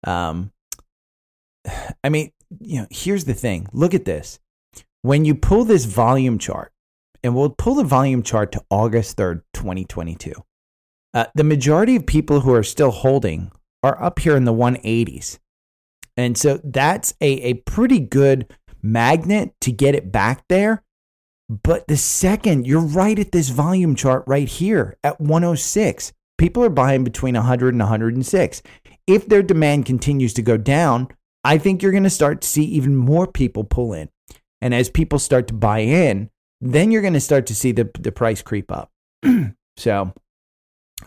Um, 0.07 0.53
I 2.05 2.09
mean, 2.11 2.33
you 2.61 2.83
know, 2.83 2.87
here's 2.91 3.25
the 3.25 3.35
thing. 3.35 3.67
Look 3.73 3.95
at 3.95 4.05
this. 4.05 4.39
When 5.05 5.27
you 5.27 5.35
pull 5.35 5.67
this 5.67 5.85
volume 5.85 6.39
chart, 6.39 6.73
and 7.23 7.37
we'll 7.37 7.51
pull 7.51 7.75
the 7.75 7.85
volume 7.85 8.23
chart 8.23 8.53
to 8.53 8.65
August 8.71 9.19
3rd, 9.19 9.43
2022, 9.53 10.33
uh, 11.13 11.27
the 11.35 11.45
majority 11.45 11.95
of 11.97 12.07
people 12.07 12.41
who 12.41 12.55
are 12.55 12.63
still 12.63 12.91
holding 12.91 13.53
are 13.83 14.03
up 14.03 14.21
here 14.21 14.35
in 14.35 14.47
the 14.47 14.55
180s. 14.55 15.41
And 16.17 16.39
so 16.39 16.59
that's 16.65 17.13
a, 17.21 17.33
a 17.43 17.53
pretty 17.53 18.01
good 18.01 18.51
magnet 18.81 19.53
to 19.61 19.73
get 19.73 19.95
it 19.95 20.11
back 20.11 20.43
there. 20.49 20.83
But 21.51 21.87
the 21.87 21.99
second 21.99 22.67
you're 22.67 22.81
right 22.81 23.19
at 23.19 23.31
this 23.31 23.51
volume 23.51 23.97
chart 23.97 24.25
right 24.27 24.49
here 24.49 24.97
at 25.05 25.21
106, 25.21 26.15
people 26.39 26.65
are 26.65 26.71
buying 26.71 27.05
between 27.05 27.35
100 27.35 27.75
and 27.75 27.83
106. 27.83 28.63
If 29.07 29.29
their 29.29 29.43
demand 29.43 29.85
continues 29.85 30.33
to 30.33 30.41
go 30.41 30.57
down, 30.57 31.09
I 31.45 31.59
think 31.59 31.83
you're 31.83 31.93
going 31.93 32.05
to 32.05 32.09
start 32.09 32.41
to 32.41 32.49
see 32.49 32.65
even 32.65 32.97
more 32.97 33.27
people 33.27 33.65
pull 33.65 33.93
in. 33.93 34.09
And 34.65 34.75
as 34.75 34.89
people 34.89 35.19
start 35.21 35.47
to 35.49 35.55
buy 35.55 35.81
in, 35.81 36.31
then 36.61 36.91
you're 36.91 37.03
going 37.03 37.15
to 37.15 37.21
start 37.21 37.47
to 37.47 37.55
see 37.55 37.71
the, 37.71 37.91
the 38.01 38.11
price 38.11 38.43
creep 38.43 38.73
up. 38.73 38.91
so, 39.77 40.13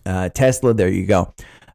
uh, 0.05 0.29
Tesla, 0.29 0.73
there 0.73 0.89
you 0.89 1.07
go. 1.07 1.33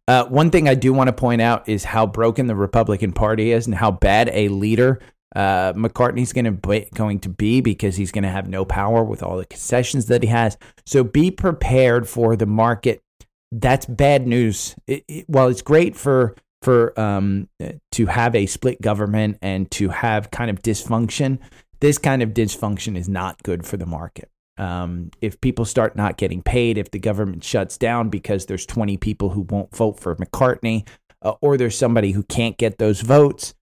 Uh, 0.08 0.24
one 0.26 0.50
thing 0.50 0.68
I 0.68 0.74
do 0.74 0.92
want 0.92 1.08
to 1.08 1.12
point 1.12 1.42
out 1.42 1.68
is 1.68 1.84
how 1.84 2.06
broken 2.06 2.46
the 2.46 2.54
Republican 2.54 3.12
Party 3.12 3.52
is 3.52 3.66
and 3.66 3.74
how 3.74 3.90
bad 3.90 4.30
a 4.32 4.48
leader 4.48 5.00
uh, 5.34 5.72
McCarthy's 5.74 6.32
going 6.32 6.44
to 6.44 6.52
be, 6.52 6.88
going 6.94 7.18
to 7.20 7.28
be 7.28 7.60
because 7.60 7.96
he's 7.96 8.12
going 8.12 8.24
to 8.24 8.30
have 8.30 8.48
no 8.48 8.64
power 8.64 9.02
with 9.02 9.22
all 9.22 9.36
the 9.36 9.46
concessions 9.46 10.06
that 10.06 10.22
he 10.22 10.28
has. 10.28 10.58
So 10.86 11.02
be 11.02 11.30
prepared 11.30 12.08
for 12.08 12.36
the 12.36 12.46
market. 12.46 13.02
That's 13.50 13.86
bad 13.86 14.26
news. 14.26 14.76
It, 14.86 15.04
it, 15.08 15.24
while 15.28 15.48
it's 15.48 15.62
great 15.62 15.96
for 15.96 16.36
for 16.60 16.98
um, 16.98 17.48
to 17.90 18.06
have 18.06 18.36
a 18.36 18.46
split 18.46 18.80
government 18.80 19.38
and 19.42 19.68
to 19.72 19.88
have 19.88 20.30
kind 20.30 20.48
of 20.48 20.62
dysfunction. 20.62 21.40
This 21.82 21.98
kind 21.98 22.22
of 22.22 22.30
dysfunction 22.30 22.96
is 22.96 23.08
not 23.08 23.42
good 23.42 23.66
for 23.66 23.76
the 23.76 23.86
market. 23.86 24.30
Um, 24.56 25.10
if 25.20 25.40
people 25.40 25.64
start 25.64 25.96
not 25.96 26.16
getting 26.16 26.40
paid, 26.40 26.78
if 26.78 26.92
the 26.92 27.00
government 27.00 27.42
shuts 27.42 27.76
down 27.76 28.08
because 28.08 28.46
there's 28.46 28.64
20 28.64 28.96
people 28.98 29.30
who 29.30 29.40
won't 29.40 29.74
vote 29.74 29.98
for 29.98 30.14
McCartney, 30.14 30.86
uh, 31.22 31.32
or 31.40 31.56
there's 31.56 31.76
somebody 31.76 32.12
who 32.12 32.22
can't 32.22 32.56
get 32.56 32.78
those 32.78 33.00
votes, 33.00 33.54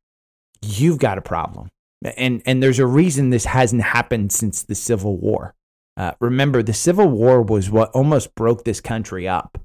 you've 0.61 0.99
got 0.99 1.17
a 1.17 1.23
problem. 1.23 1.71
And 2.03 2.43
and 2.45 2.63
there's 2.63 2.79
a 2.79 2.87
reason 2.87 3.31
this 3.31 3.47
hasn't 3.47 3.83
happened 3.83 4.33
since 4.33 4.65
the 4.65 4.75
Civil 4.75 5.17
War. 5.17 5.55
Uh, 5.97 6.13
remember, 6.21 6.63
the 6.63 6.75
Civil 6.75 7.09
War 7.09 7.41
was 7.41 7.71
what 7.71 7.91
almost 7.93 8.35
broke 8.35 8.65
this 8.65 8.83
country 8.83 9.29
up. 9.29 9.57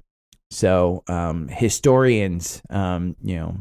So 0.50 1.02
um, 1.08 1.48
historians, 1.48 2.62
um, 2.70 3.16
you 3.22 3.36
know, 3.36 3.58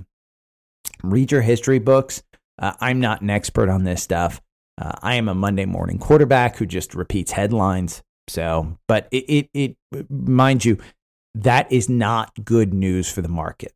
read 1.04 1.34
your 1.34 1.42
history 1.42 1.80
books. 1.80 2.24
Uh, 2.58 2.72
I'm 2.80 3.02
not 3.02 3.20
an 3.20 3.30
expert 3.30 3.68
on 3.68 3.84
this 3.84 4.02
stuff. 4.02 4.42
Uh, 4.78 4.94
I 5.02 5.16
am 5.16 5.30
a 5.30 5.36
Monday 5.36 5.66
morning 5.66 5.98
quarterback 5.98 6.58
who 6.58 6.66
just 6.66 6.94
repeats 6.94 7.32
headlines. 7.32 8.02
So, 8.28 8.78
but 8.88 9.08
it, 9.12 9.50
it, 9.54 9.78
it, 9.92 10.12
mind 10.12 10.66
you, 10.66 10.78
that 11.36 11.72
is 11.72 11.90
not 11.90 12.32
good 12.44 12.74
news 12.74 13.10
for 13.10 13.22
the 13.22 13.30
market. 13.30 13.74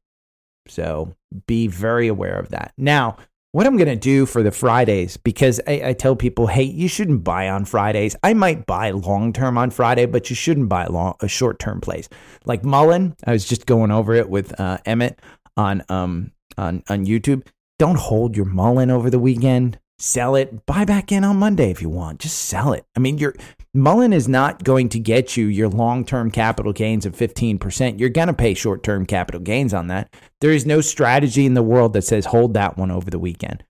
So 0.68 1.16
be 1.48 1.68
very 1.68 2.08
aware 2.08 2.38
of 2.38 2.50
that. 2.50 2.74
Now, 2.78 3.18
what 3.52 3.66
I'm 3.66 3.78
going 3.78 3.88
to 3.88 3.96
do 3.96 4.26
for 4.26 4.44
the 4.44 4.52
Fridays, 4.52 5.18
because 5.18 5.60
I, 5.68 5.82
I, 5.86 5.94
tell 5.94 6.16
people, 6.16 6.48
hey, 6.48 6.64
you 6.64 6.88
shouldn't 6.88 7.24
buy 7.24 7.50
on 7.50 7.66
Fridays. 7.66 8.16
I 8.22 8.36
might 8.36 8.68
buy 8.68 8.92
long 8.92 9.34
term 9.34 9.58
on 9.58 9.72
Friday, 9.72 10.06
but 10.06 10.30
you 10.30 10.36
shouldn't 10.36 10.70
buy 10.70 10.86
long, 10.86 11.16
a 11.22 11.28
short 11.28 11.58
term 11.58 11.82
plays. 11.82 12.10
Like 12.46 12.64
Mullen, 12.64 13.16
I 13.26 13.32
was 13.32 13.46
just 13.46 13.66
going 13.66 13.90
over 13.90 14.14
it 14.14 14.30
with 14.30 14.60
uh, 14.60 14.78
Emmett 14.86 15.20
on, 15.58 15.84
um, 15.90 16.32
on, 16.58 16.84
on 16.90 17.08
YouTube. 17.08 17.48
Don't 17.80 17.98
hold 17.98 18.36
your 18.36 18.46
Mullen 18.46 18.92
over 18.92 19.10
the 19.10 19.20
weekend. 19.20 19.80
Sell 20.02 20.36
it. 20.36 20.66
Buy 20.66 20.86
back 20.86 21.12
in 21.12 21.26
on 21.26 21.38
Monday 21.38 21.70
if 21.70 21.82
you 21.82 21.90
want. 21.90 22.22
Just 22.22 22.40
sell 22.40 22.72
it. 22.72 22.86
I 22.96 23.00
mean, 23.00 23.18
you're 23.18 23.36
Mullen 23.74 24.14
is 24.14 24.28
not 24.28 24.64
going 24.64 24.90
to 24.90 25.00
get 25.00 25.38
you 25.38 25.46
your 25.46 25.68
long 25.68 26.06
term 26.06 26.32
capital 26.32 26.72
gains 26.72 27.06
of 27.06 27.16
15%. 27.16 28.00
You're 28.00 28.10
going 28.10 28.28
to 28.28 28.34
pay 28.34 28.54
short 28.54 28.82
term 28.82 29.06
capital 29.06 29.42
gains 29.42 29.74
on 29.74 29.88
that. 29.88 30.14
There 30.40 30.52
is 30.52 30.66
no 30.66 30.80
strategy 30.80 31.46
in 31.46 31.54
the 31.54 31.62
world 31.62 31.94
that 31.94 32.04
says 32.04 32.26
hold 32.26 32.54
that 32.54 32.78
one 32.78 32.92
over 32.92 33.12
the 33.12 33.20
weekend. 33.20 33.64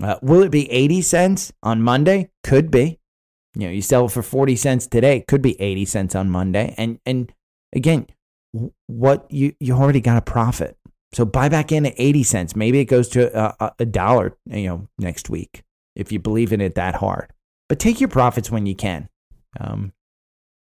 Uh, 0.00 0.16
will 0.22 0.42
it 0.42 0.50
be 0.50 0.70
80 0.70 1.02
cents 1.02 1.52
on 1.62 1.82
Monday? 1.82 2.30
Could 2.44 2.70
be. 2.70 3.00
You 3.54 3.66
know, 3.66 3.72
you 3.72 3.82
sell 3.82 4.06
it 4.06 4.12
for 4.12 4.22
40 4.22 4.56
cents 4.56 4.86
today, 4.86 5.24
could 5.28 5.42
be 5.42 5.60
80 5.60 5.84
cents 5.84 6.14
on 6.14 6.30
Monday. 6.30 6.74
And 6.78 7.00
and 7.04 7.30
again, 7.74 8.06
what 8.86 9.26
you 9.30 9.54
you 9.58 9.74
already 9.74 10.00
got 10.00 10.16
a 10.16 10.22
profit. 10.22 10.78
So 11.12 11.26
buy 11.26 11.50
back 11.50 11.72
in 11.72 11.84
at 11.84 11.94
80 11.98 12.22
cents. 12.22 12.56
Maybe 12.56 12.78
it 12.78 12.86
goes 12.86 13.08
to 13.10 13.36
a, 13.38 13.74
a 13.80 13.84
dollar, 13.84 14.34
you 14.46 14.66
know, 14.68 14.88
next 14.98 15.28
week 15.28 15.62
if 15.94 16.12
you 16.12 16.18
believe 16.18 16.52
in 16.52 16.60
it 16.60 16.74
that 16.74 16.94
hard. 16.96 17.32
But 17.68 17.78
take 17.78 18.00
your 18.00 18.08
profits 18.08 18.50
when 18.50 18.66
you 18.66 18.74
can. 18.74 19.08
Um, 19.58 19.92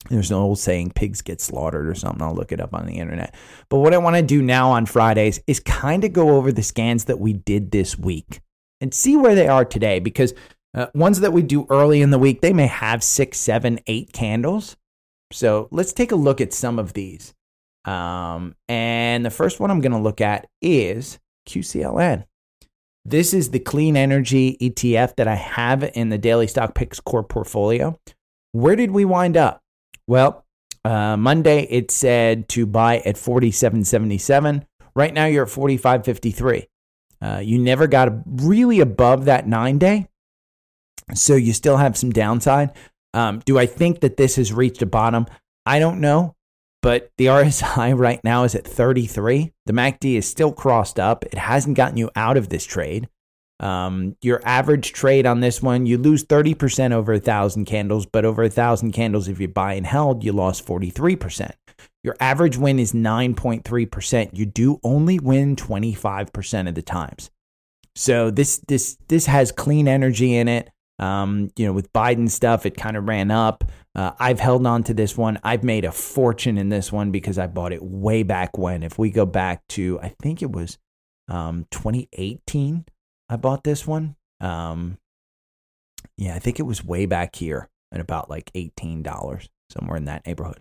there's 0.08 0.30
an 0.30 0.36
old 0.36 0.58
saying, 0.58 0.92
pigs 0.94 1.20
get 1.20 1.40
slaughtered 1.40 1.86
or 1.86 1.94
something. 1.94 2.22
I'll 2.22 2.34
look 2.34 2.52
it 2.52 2.60
up 2.60 2.72
on 2.72 2.86
the 2.86 2.98
internet. 2.98 3.34
But 3.68 3.78
what 3.78 3.92
I 3.92 3.98
want 3.98 4.16
to 4.16 4.22
do 4.22 4.40
now 4.40 4.70
on 4.70 4.86
Fridays 4.86 5.40
is 5.46 5.60
kind 5.60 6.04
of 6.04 6.12
go 6.12 6.36
over 6.36 6.52
the 6.52 6.62
scans 6.62 7.04
that 7.04 7.20
we 7.20 7.34
did 7.34 7.70
this 7.70 7.98
week 7.98 8.40
and 8.80 8.94
see 8.94 9.16
where 9.16 9.34
they 9.34 9.46
are 9.46 9.64
today 9.64 9.98
because 9.98 10.32
uh, 10.74 10.86
ones 10.94 11.20
that 11.20 11.32
we 11.32 11.42
do 11.42 11.66
early 11.68 12.00
in 12.00 12.10
the 12.10 12.18
week, 12.18 12.40
they 12.40 12.52
may 12.52 12.66
have 12.66 13.02
six, 13.02 13.38
seven, 13.38 13.78
eight 13.86 14.12
candles. 14.12 14.76
So 15.32 15.68
let's 15.70 15.92
take 15.92 16.12
a 16.12 16.16
look 16.16 16.40
at 16.40 16.52
some 16.52 16.78
of 16.78 16.94
these. 16.94 17.34
Um, 17.84 18.54
and 18.68 19.24
the 19.24 19.30
first 19.30 19.60
one 19.60 19.70
I'm 19.70 19.80
going 19.80 19.92
to 19.92 19.98
look 19.98 20.20
at 20.20 20.46
is 20.62 21.18
QCLN. 21.48 22.24
This 23.10 23.34
is 23.34 23.50
the 23.50 23.58
clean 23.58 23.96
energy 23.96 24.56
ETF 24.60 25.16
that 25.16 25.26
I 25.26 25.34
have 25.34 25.82
in 25.94 26.10
the 26.10 26.18
Daily 26.18 26.46
Stock 26.46 26.76
Picks 26.76 27.00
Core 27.00 27.24
portfolio. 27.24 27.98
Where 28.52 28.76
did 28.76 28.92
we 28.92 29.04
wind 29.04 29.36
up? 29.36 29.62
Well, 30.06 30.46
uh, 30.84 31.16
Monday 31.16 31.62
it 31.70 31.90
said 31.90 32.48
to 32.50 32.66
buy 32.66 32.98
at 32.98 33.16
47.77. 33.16 34.64
Right 34.94 35.12
now 35.12 35.24
you're 35.24 35.42
at 35.42 35.50
45.53. 35.50 36.66
Uh, 37.20 37.40
you 37.42 37.58
never 37.58 37.88
got 37.88 38.12
really 38.24 38.78
above 38.78 39.24
that 39.24 39.48
nine 39.48 39.78
day, 39.78 40.06
so 41.12 41.34
you 41.34 41.52
still 41.52 41.78
have 41.78 41.96
some 41.96 42.10
downside. 42.10 42.70
Um, 43.12 43.40
do 43.44 43.58
I 43.58 43.66
think 43.66 44.02
that 44.02 44.18
this 44.18 44.36
has 44.36 44.52
reached 44.52 44.82
a 44.82 44.86
bottom? 44.86 45.26
I 45.66 45.80
don't 45.80 46.00
know, 46.00 46.36
but 46.82 47.10
the 47.18 47.26
RSI 47.26 47.98
right 47.98 48.22
now 48.24 48.44
is 48.44 48.54
at 48.54 48.66
33. 48.66 49.52
The 49.66 49.72
MACD 49.72 50.16
is 50.16 50.28
still 50.28 50.52
crossed 50.52 50.98
up. 50.98 51.24
It 51.24 51.38
hasn't 51.38 51.76
gotten 51.76 51.96
you 51.96 52.10
out 52.16 52.36
of 52.36 52.48
this 52.48 52.64
trade. 52.64 53.08
Um, 53.60 54.16
your 54.22 54.40
average 54.46 54.92
trade 54.92 55.26
on 55.26 55.40
this 55.40 55.62
one, 55.62 55.84
you 55.84 55.98
lose 55.98 56.24
30% 56.24 56.92
over 56.92 57.12
a 57.12 57.20
thousand 57.20 57.66
candles, 57.66 58.06
but 58.06 58.24
over 58.24 58.42
a 58.42 58.48
thousand 58.48 58.92
candles, 58.92 59.28
if 59.28 59.38
you 59.38 59.48
buy 59.48 59.74
and 59.74 59.86
held, 59.86 60.24
you 60.24 60.32
lost 60.32 60.66
43%. 60.66 61.52
Your 62.02 62.16
average 62.20 62.56
win 62.56 62.78
is 62.78 62.92
9.3%. 62.92 64.30
You 64.32 64.46
do 64.46 64.80
only 64.82 65.18
win 65.18 65.56
25% 65.56 66.68
of 66.68 66.74
the 66.74 66.82
times. 66.82 67.30
So 67.94 68.30
this 68.30 68.58
this 68.68 68.96
this 69.08 69.26
has 69.26 69.52
clean 69.52 69.88
energy 69.88 70.34
in 70.34 70.48
it. 70.48 70.70
Um, 70.98 71.50
you 71.56 71.66
know, 71.66 71.72
with 71.72 71.92
Biden 71.92 72.30
stuff, 72.30 72.64
it 72.64 72.76
kind 72.76 72.96
of 72.96 73.06
ran 73.06 73.30
up. 73.30 73.64
Uh, 73.94 74.12
I've 74.18 74.38
held 74.38 74.66
on 74.66 74.84
to 74.84 74.94
this 74.94 75.16
one. 75.16 75.38
I've 75.42 75.64
made 75.64 75.84
a 75.84 75.92
fortune 75.92 76.58
in 76.58 76.68
this 76.68 76.92
one 76.92 77.10
because 77.10 77.38
I 77.38 77.48
bought 77.48 77.72
it 77.72 77.82
way 77.82 78.22
back 78.22 78.56
when. 78.56 78.82
If 78.82 78.98
we 78.98 79.10
go 79.10 79.26
back 79.26 79.66
to, 79.70 79.98
I 80.00 80.14
think 80.22 80.42
it 80.42 80.52
was 80.52 80.78
um, 81.28 81.66
2018, 81.70 82.84
I 83.28 83.36
bought 83.36 83.64
this 83.64 83.86
one. 83.86 84.16
Um, 84.40 84.98
yeah, 86.16 86.34
I 86.34 86.38
think 86.38 86.60
it 86.60 86.64
was 86.64 86.84
way 86.84 87.06
back 87.06 87.36
here 87.36 87.68
at 87.92 88.00
about 88.00 88.30
like 88.30 88.50
eighteen 88.54 89.02
dollars, 89.02 89.48
somewhere 89.70 89.96
in 89.96 90.04
that 90.06 90.26
neighborhood. 90.26 90.60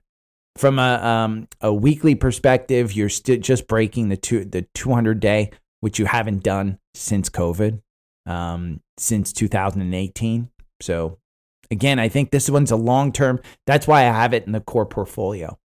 From 0.56 0.80
a 0.80 0.96
um, 0.96 1.48
a 1.62 1.74
weekly 1.74 2.16
perspective, 2.16 2.94
you're 2.94 3.10
still 3.10 3.38
just 3.38 3.68
breaking 3.68 4.10
the 4.10 4.18
two 4.18 4.46
the 4.46 4.64
two 4.74 4.94
hundred 4.94 5.20
day, 5.20 5.52
which 5.80 6.00
you 6.00 6.06
haven't 6.06 6.44
done 6.44 6.80
since 6.94 7.30
COVID, 7.30 7.82
um, 8.26 8.82
since 8.98 9.34
2018. 9.34 10.50
So 10.82 11.20
again, 11.72 12.00
I 12.00 12.10
think 12.10 12.32
this 12.32 12.50
one's 12.50 12.72
a 12.72 12.76
long 12.76 13.12
term. 13.12 13.40
That's 13.66 13.88
why 13.88 14.02
I 14.02 14.12
have 14.12 14.34
it 14.34 14.46
in 14.46 14.52
the 14.52 14.62
core 14.62 14.86
portfolio. 14.86 15.58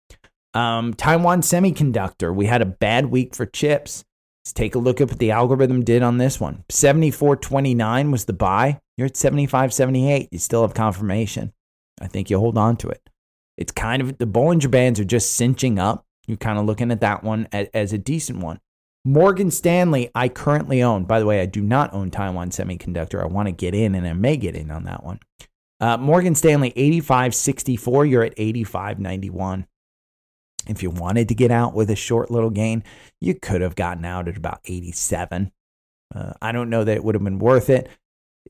Um, 0.54 0.94
Taiwan 0.94 1.40
Semiconductor, 1.40 2.34
we 2.34 2.46
had 2.46 2.62
a 2.62 2.66
bad 2.66 3.06
week 3.06 3.34
for 3.34 3.46
chips. 3.46 4.04
Let's 4.44 4.52
take 4.52 4.74
a 4.74 4.78
look 4.78 5.00
at 5.00 5.08
what 5.08 5.18
the 5.18 5.30
algorithm 5.30 5.84
did 5.84 6.02
on 6.02 6.18
this 6.18 6.40
one. 6.40 6.64
74.29 6.70 8.10
was 8.10 8.24
the 8.24 8.32
buy. 8.32 8.80
You're 8.96 9.06
at 9.06 9.14
75.78. 9.14 10.28
You 10.30 10.38
still 10.38 10.62
have 10.62 10.74
confirmation. 10.74 11.52
I 12.00 12.08
think 12.08 12.28
you 12.28 12.38
hold 12.38 12.58
on 12.58 12.76
to 12.78 12.88
it. 12.88 13.08
It's 13.56 13.72
kind 13.72 14.02
of 14.02 14.18
the 14.18 14.26
Bollinger 14.26 14.70
Bands 14.70 14.98
are 14.98 15.04
just 15.04 15.34
cinching 15.34 15.78
up. 15.78 16.04
You're 16.26 16.36
kind 16.36 16.58
of 16.58 16.66
looking 16.66 16.90
at 16.90 17.00
that 17.00 17.22
one 17.22 17.48
as, 17.52 17.68
as 17.72 17.92
a 17.92 17.98
decent 17.98 18.40
one. 18.40 18.60
Morgan 19.04 19.50
Stanley, 19.50 20.10
I 20.14 20.28
currently 20.28 20.82
own. 20.82 21.04
By 21.04 21.18
the 21.18 21.26
way, 21.26 21.40
I 21.40 21.46
do 21.46 21.60
not 21.60 21.92
own 21.92 22.10
Taiwan 22.10 22.50
Semiconductor. 22.50 23.20
I 23.20 23.26
want 23.26 23.46
to 23.46 23.52
get 23.52 23.74
in 23.74 23.94
and 23.94 24.06
I 24.06 24.12
may 24.12 24.36
get 24.36 24.54
in 24.54 24.70
on 24.70 24.84
that 24.84 25.04
one. 25.04 25.20
Uh, 25.82 25.96
Morgan 25.96 26.36
Stanley, 26.36 26.70
85.64. 26.76 28.08
You're 28.08 28.22
at 28.22 28.36
85.91. 28.36 29.66
If 30.68 30.80
you 30.80 30.90
wanted 30.90 31.28
to 31.28 31.34
get 31.34 31.50
out 31.50 31.74
with 31.74 31.90
a 31.90 31.96
short 31.96 32.30
little 32.30 32.50
gain, 32.50 32.84
you 33.20 33.34
could 33.34 33.62
have 33.62 33.74
gotten 33.74 34.04
out 34.04 34.28
at 34.28 34.36
about 34.36 34.60
87. 34.64 35.50
Uh, 36.14 36.34
I 36.40 36.52
don't 36.52 36.70
know 36.70 36.84
that 36.84 36.96
it 36.96 37.02
would 37.02 37.16
have 37.16 37.24
been 37.24 37.40
worth 37.40 37.68
it. 37.68 37.88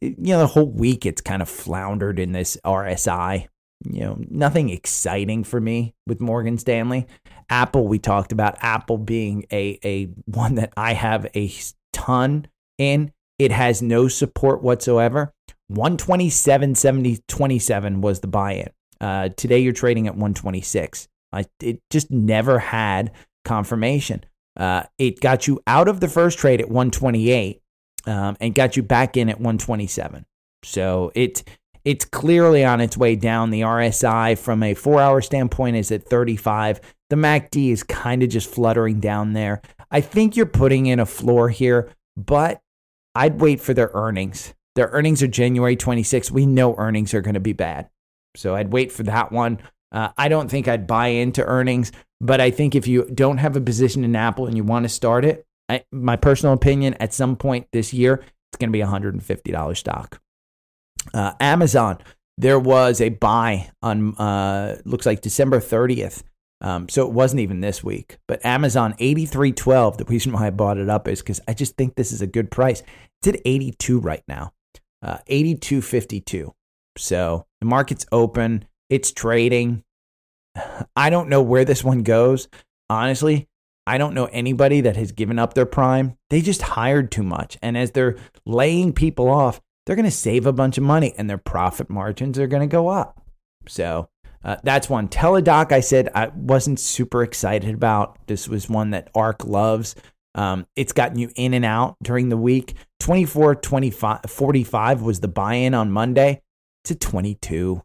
it. 0.03 0.19
You 0.19 0.35
know, 0.35 0.41
the 0.41 0.47
whole 0.49 0.69
week 0.69 1.07
it's 1.07 1.23
kind 1.23 1.41
of 1.41 1.49
floundered 1.49 2.19
in 2.19 2.33
this 2.33 2.59
RSI. 2.67 3.49
You 3.83 4.01
know, 4.01 4.19
nothing 4.29 4.69
exciting 4.69 5.43
for 5.43 5.59
me 5.59 5.95
with 6.07 6.21
Morgan 6.21 6.59
Stanley. 6.59 7.07
Apple, 7.49 7.89
we 7.89 7.99
talked 7.99 8.33
about 8.33 8.59
Apple 8.61 8.99
being 8.99 9.47
a, 9.51 9.79
a 9.83 10.05
one 10.27 10.57
that 10.57 10.75
I 10.77 10.93
have 10.93 11.27
a 11.35 11.51
ton 11.95 12.47
in. 12.77 13.11
It 13.39 13.53
has 13.53 13.81
no 13.81 14.07
support 14.07 14.63
whatsoever. 14.63 15.33
127, 15.75 16.75
70, 16.75 17.19
27 17.29 18.01
was 18.01 18.21
the 18.21 18.27
buy 18.27 18.53
in. 18.53 18.69
Uh, 19.01 19.29
today 19.31 19.59
you're 19.59 19.73
trading 19.73 20.07
at 20.07 20.15
126. 20.15 21.09
I, 21.33 21.45
it 21.61 21.81
just 21.91 22.11
never 22.11 22.59
had 22.59 23.13
confirmation. 23.45 24.25
Uh, 24.57 24.85
it 24.99 25.21
got 25.21 25.47
you 25.47 25.61
out 25.67 25.89
of 25.89 26.01
the 26.01 26.09
first 26.09 26.39
trade 26.39 26.61
at 26.61 26.69
128 26.69 27.61
um, 28.07 28.37
and 28.41 28.55
got 28.55 28.77
you 28.77 28.83
back 28.83 29.17
in 29.17 29.29
at 29.29 29.39
127. 29.39 30.25
So 30.63 31.11
it 31.15 31.43
it's 31.85 32.05
clearly 32.05 32.65
on 32.65 32.81
its 32.81 32.97
way 32.97 33.17
down. 33.17 33.51
The 33.51 33.63
RSI 33.63 34.39
from 34.39 34.63
a 34.63 34.75
four 34.75 35.01
hour 35.01 35.21
standpoint 35.21 35.77
is 35.77 35.91
at 35.91 36.05
35. 36.05 36.81
The 37.11 37.17
MACD 37.17 37.73
is 37.73 37.83
kind 37.83 38.23
of 38.23 38.29
just 38.29 38.49
fluttering 38.49 39.01
down 39.01 39.33
there. 39.33 39.61
I 39.91 40.01
think 40.01 40.37
you're 40.37 40.47
putting 40.47 40.87
in 40.87 41.01
a 41.01 41.07
floor 41.07 41.49
here, 41.49 41.91
but 42.17 42.61
I'd 43.15 43.41
wait 43.41 43.61
for 43.61 43.75
their 43.75 43.91
earnings. 43.95 44.55
Their 44.75 44.89
earnings 44.89 45.23
are 45.23 45.29
January 45.29 45.77
26. 45.77 46.31
We 46.31 46.47
know 46.47 46.75
earnings 46.77 47.15
are 47.15 47.21
going 47.21 47.35
to 47.35 47.41
be 47.41 47.53
bad. 47.53 47.89
So 48.37 48.55
I'd 48.55 48.73
wait 48.73 48.93
for 48.93 49.03
that 49.05 49.33
one. 49.33 49.59
Uh, 49.91 50.09
I 50.17 50.29
don't 50.29 50.51
think 50.51 50.69
I'd 50.69 50.87
buy 50.87 51.09
into 51.09 51.45
earnings, 51.45 51.93
but 52.21 52.41
I 52.41 52.51
think 52.51 52.75
if 52.75 52.87
you 52.87 53.05
don't 53.13 53.39
have 53.39 53.57
a 53.57 53.61
position 53.61 54.05
in 54.05 54.17
Apple 54.17 54.47
and 54.47 54.57
you 54.57 54.65
want 54.65 54.85
to 54.85 54.89
start 54.89 55.25
it, 55.25 55.45
I, 55.69 55.85
my 55.93 56.17
personal 56.17 56.55
opinion, 56.55 56.95
at 56.95 57.13
some 57.13 57.37
point 57.37 57.67
this 57.73 57.93
year, 57.93 58.15
it's 58.15 58.59
going 58.59 58.71
to 58.71 58.73
be 58.73 58.81
a 58.81 58.87
$150 58.87 59.77
stock. 59.77 60.21
Uh, 61.13 61.33
Amazon, 61.41 61.99
there 62.39 62.59
was 62.59 63.01
a 63.01 63.11
buy 63.11 63.71
on, 63.83 64.15
uh, 64.17 64.79
looks 64.85 65.05
like 65.05 65.21
December 65.21 65.61
30th. 65.61 66.23
Um, 66.63 66.89
so 66.89 67.05
it 67.05 67.13
wasn't 67.13 67.41
even 67.41 67.61
this 67.61 67.83
week, 67.83 68.19
but 68.29 68.45
Amazon 68.45 68.95
83.12. 69.01 69.97
The 69.97 70.05
reason 70.05 70.33
why 70.33 70.47
I 70.47 70.51
bought 70.51 70.79
it 70.79 70.89
up 70.89 71.09
is 71.09 71.21
because 71.21 71.41
I 71.49 71.55
just 71.55 71.77
think 71.77 71.97
this 71.97 72.13
is 72.13 72.23
a 72.23 72.27
good 72.27 72.53
price. 72.53 72.85
It's 73.21 73.37
at 73.37 73.43
82 73.45 73.99
right 73.99 74.23
now, 74.29 74.53
uh, 75.03 75.19
82.52. 75.29 76.53
So 76.97 77.47
the 77.61 77.67
market's 77.67 78.07
open 78.13 78.67
It's 78.89 79.13
trading. 79.13 79.83
I 80.97 81.11
don't 81.11 81.29
know 81.29 81.43
where 81.43 81.65
this 81.65 81.83
one 81.83 82.03
goes. 82.03 82.49
Honestly, 82.91 83.49
I 83.87 83.99
don't 83.99 84.15
know 84.15 84.27
anybody 84.27 84.83
that 84.83 84.97
has 84.97 85.13
given 85.13 85.39
up 85.39 85.55
their 85.55 85.67
prime. 85.67 86.17
They 86.31 86.41
just 86.41 86.63
hired 86.63 87.11
too 87.11 87.23
much. 87.23 87.59
And 87.63 87.77
as 87.77 87.93
they're 87.93 88.17
laying 88.47 88.93
people 88.93 89.29
off, 89.29 89.61
they're 89.87 89.97
going 89.97 90.05
to 90.05 90.11
save 90.11 90.47
a 90.47 90.53
bunch 90.53 90.79
of 90.79 90.85
money 90.85 91.15
and 91.17 91.29
their 91.29 91.39
profit 91.39 91.91
margins 91.91 92.39
are 92.39 92.47
going 92.47 92.61
to 92.61 92.73
go 92.73 92.89
up. 92.89 93.21
So 93.67 94.09
uh, 94.45 94.57
that's 94.63 94.89
one. 94.89 95.09
Teladoc, 95.09 95.73
I 95.73 95.81
said 95.81 96.09
I 96.15 96.29
wasn't 96.29 96.81
super 96.81 97.23
excited 97.23 97.75
about. 97.75 98.27
This 98.27 98.49
was 98.49 98.69
one 98.69 98.91
that 98.91 99.11
ARK 99.15 99.45
loves. 99.45 99.95
Um, 100.35 100.67
it's 100.77 100.93
gotten 100.93 101.19
you 101.19 101.31
in 101.37 101.55
and 101.55 101.65
out 101.65 101.97
during 102.03 102.29
the 102.29 102.37
week. 102.37 102.75
24, 103.01 103.57
25, 103.57 104.21
45 104.29 105.03
was 105.03 105.21
the 105.21 105.29
buy 105.29 105.55
in 105.55 105.75
on 105.75 105.91
Monday 105.91 106.41
to 106.85 106.95
22. 106.95 107.83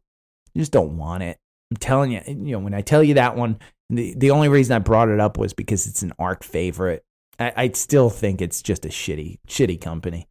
You 0.53 0.61
just 0.61 0.71
don't 0.71 0.97
want 0.97 1.23
it. 1.23 1.37
I'm 1.71 1.77
telling 1.77 2.11
you, 2.11 2.21
you 2.27 2.53
know, 2.53 2.59
when 2.59 2.73
I 2.73 2.81
tell 2.81 3.03
you 3.03 3.15
that 3.15 3.35
one, 3.35 3.59
the, 3.89 4.13
the 4.15 4.31
only 4.31 4.49
reason 4.49 4.75
I 4.75 4.79
brought 4.79 5.09
it 5.09 5.19
up 5.19 5.37
was 5.37 5.53
because 5.53 5.87
it's 5.87 6.01
an 6.01 6.13
ARK 6.19 6.43
favorite. 6.43 7.03
I, 7.39 7.53
I 7.55 7.69
still 7.69 8.09
think 8.09 8.41
it's 8.41 8.61
just 8.61 8.85
a 8.85 8.89
shitty, 8.89 9.39
shitty 9.47 9.79
company. 9.81 10.27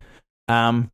Um, 0.49 0.91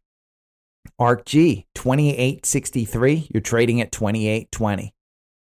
ARK 0.98 1.24
G, 1.24 1.66
2863. 1.74 3.28
You're 3.32 3.40
trading 3.40 3.80
at 3.80 3.92
2820. 3.92 4.92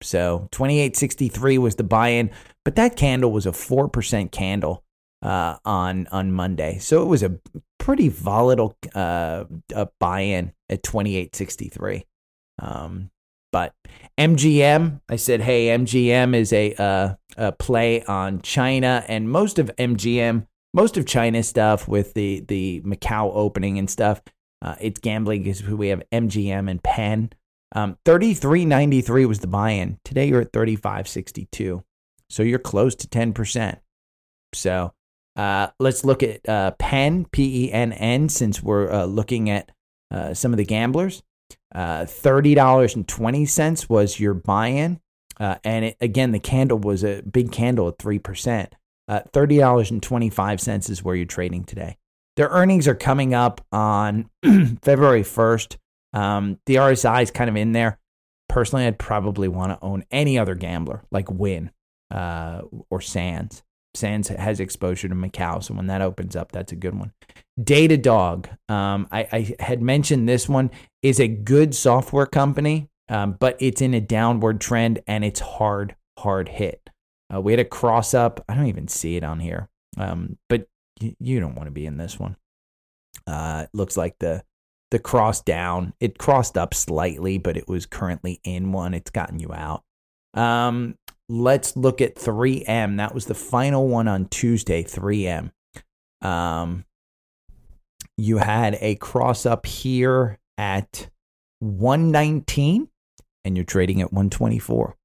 So 0.02 0.48
2863 0.52 1.58
was 1.58 1.76
the 1.76 1.84
buy 1.84 2.10
in, 2.10 2.30
but 2.64 2.76
that 2.76 2.96
candle 2.96 3.32
was 3.32 3.46
a 3.46 3.52
4% 3.52 4.32
candle 4.32 4.84
uh, 5.22 5.58
on 5.66 6.08
on 6.12 6.32
Monday. 6.32 6.78
So 6.80 7.02
it 7.02 7.08
was 7.08 7.24
a 7.24 7.40
pretty 7.80 8.10
volatile 8.10 8.78
uh, 8.96 9.46
buy 10.00 10.22
in 10.22 10.54
at 10.70 10.84
2863. 10.84 12.06
Um, 12.60 13.12
but 13.52 13.74
MGM, 14.18 15.02
I 15.10 15.16
said, 15.16 15.42
hey, 15.42 15.68
MGM 15.68 16.36
is 16.36 16.52
a, 16.52 16.74
uh, 16.74 17.16
a 17.38 17.52
play 17.54 18.04
on 18.04 18.42
China, 18.42 19.06
and 19.08 19.30
most 19.30 19.58
of 19.58 19.72
MGM, 19.78 20.46
most 20.74 20.98
of 20.98 21.06
China 21.06 21.42
stuff 21.44 21.88
with 21.88 22.14
the 22.14 22.42
the 22.48 22.82
Macau 22.82 23.32
opening 23.34 23.80
and 23.80 23.90
stuff, 23.90 24.22
uh, 24.62 24.76
it's 24.82 25.00
gambling 25.00 25.44
because 25.44 25.64
we 25.64 25.88
have 25.90 26.04
MGM 26.12 26.70
and 26.70 26.84
Penn. 26.84 27.32
Um, 27.74 27.98
33.93 28.06 29.28
was 29.28 29.40
the 29.40 29.48
buy-in. 29.48 30.00
Today 30.04 30.28
you're 30.28 30.42
at 30.42 30.54
35.62, 30.54 31.84
so 32.30 32.44
you're 32.44 32.60
close 32.60 32.96
to 32.96 33.08
10 33.08 33.34
percent. 33.34 33.80
So 34.54 34.94
uh, 35.38 35.67
let's 35.79 36.03
look 36.03 36.24
at 36.24 36.48
uh, 36.50 36.72
Penn, 36.72 37.25
P 37.32 37.65
E 37.65 37.72
N 37.72 37.94
N, 37.94 38.27
since 38.27 38.62
we're 38.62 38.91
uh, 38.91 39.06
looking 39.06 39.50
at 39.50 39.72
uh, 40.12 40.34
some 40.34 40.51
of 40.51 40.58
the 40.58 40.65
gamblers. 40.65 41.22
Uh, 41.74 42.06
$30.20 42.06 43.89
was 43.89 44.20
your 44.20 44.34
buy 44.34 44.67
in. 44.67 45.00
And 45.39 45.86
it, 45.86 45.98
again, 46.01 46.32
the 46.32 46.39
candle 46.39 46.79
was 46.79 47.03
a 47.03 47.22
big 47.22 47.51
candle 47.51 47.88
at 47.88 48.00
3%. 48.00 48.72
Uh, 49.08 49.22
$30.25 49.32 50.89
is 50.89 51.03
where 51.03 51.15
you're 51.15 51.25
trading 51.25 51.63
today. 51.63 51.98
Their 52.36 52.50
earnings 52.50 52.88
are 52.88 52.96
coming 52.96 53.34
up 53.34 53.65
on 53.72 54.29
February 54.82 55.24
1st. 55.24 55.77
Um, 56.13 56.60
the 56.65 56.75
RSI 56.75 57.24
is 57.24 57.32
kind 57.32 57.50
of 57.50 57.56
in 57.56 57.72
there. 57.72 58.00
Personally, 58.50 58.86
I'd 58.86 59.00
probably 59.00 59.48
want 59.48 59.72
to 59.72 59.86
own 59.86 60.03
any 60.10 60.39
other 60.39 60.56
gambler 60.56 61.03
like 61.12 61.27
uh, 62.12 62.62
or 62.89 63.01
Sands. 63.01 63.63
Sands 63.98 64.30
has 64.30 64.60
exposure 64.60 65.08
to 65.08 65.16
Macau, 65.16 65.63
so 65.63 65.74
when 65.74 65.88
that 65.88 66.01
opens 66.01 66.36
up, 66.36 66.51
that's 66.51 66.72
a 66.72 66.75
good 66.75 66.98
one. 66.98 67.12
Datadog, 67.60 68.48
um, 68.70 69.08
I, 69.12 69.27
I, 69.32 69.56
had 69.60 69.82
mentioned 69.82 70.30
this 70.30 70.48
one 70.48 70.70
is 71.01 71.20
a 71.20 71.27
good 71.27 71.74
software 71.74 72.27
company, 72.27 72.89
um, 73.10 73.34
but 73.39 73.58
it's 73.60 73.82
in 73.82 73.94
a 73.94 74.01
downward 74.01 74.62
trend 74.62 75.00
and 75.08 75.25
it's 75.25 75.39
hard, 75.39 75.96
hard 76.20 76.50
hit. 76.50 76.89
Uh, 77.34 77.42
we 77.42 77.51
had 77.51 77.60
a 77.60 77.66
cross 77.66 78.13
up. 78.13 78.44
I 78.48 78.54
don't 78.54 78.68
even 78.68 78.88
see 78.88 79.16
it 79.16 79.24
on 79.24 79.39
here, 79.39 79.70
um, 79.98 80.38
but 80.50 80.68
y- 81.01 81.16
you 81.20 81.39
don't 81.39 81.56
want 81.56 81.68
to 81.68 81.72
be 81.72 81.86
in 81.86 81.98
this 81.98 82.20
one. 82.20 82.38
Uh, 83.25 83.63
it 83.66 83.70
looks 83.74 83.98
like 83.98 84.18
the 84.20 84.44
the 84.92 85.00
cross 85.00 85.42
down. 85.42 85.94
It 86.00 86.18
crossed 86.18 86.58
up 86.58 86.74
slightly, 86.74 87.38
but 87.38 87.57
it 87.57 87.68
was 87.68 87.86
currently 87.86 88.40
in 88.44 88.72
one. 88.72 88.94
It's 88.94 89.12
gotten 89.12 89.40
you 89.40 89.51
out. 89.53 89.83
Um, 90.33 90.96
let's 91.29 91.75
look 91.75 92.01
at 92.01 92.16
3M. 92.16 92.98
That 92.98 93.13
was 93.13 93.25
the 93.25 93.35
final 93.35 93.87
one 93.87 94.07
on 94.07 94.27
Tuesday, 94.27 94.83
3M. 94.83 95.51
Um, 96.22 96.85
you 98.18 98.37
had 98.37 98.77
a 98.81 98.96
cross 98.96 99.46
up 99.46 99.66
here 99.66 100.40
at 100.57 101.09
119 101.59 102.90
and 103.46 103.55
you're 103.55 103.66
trading 103.66 104.01
at 104.01 104.11
124. 104.11 104.96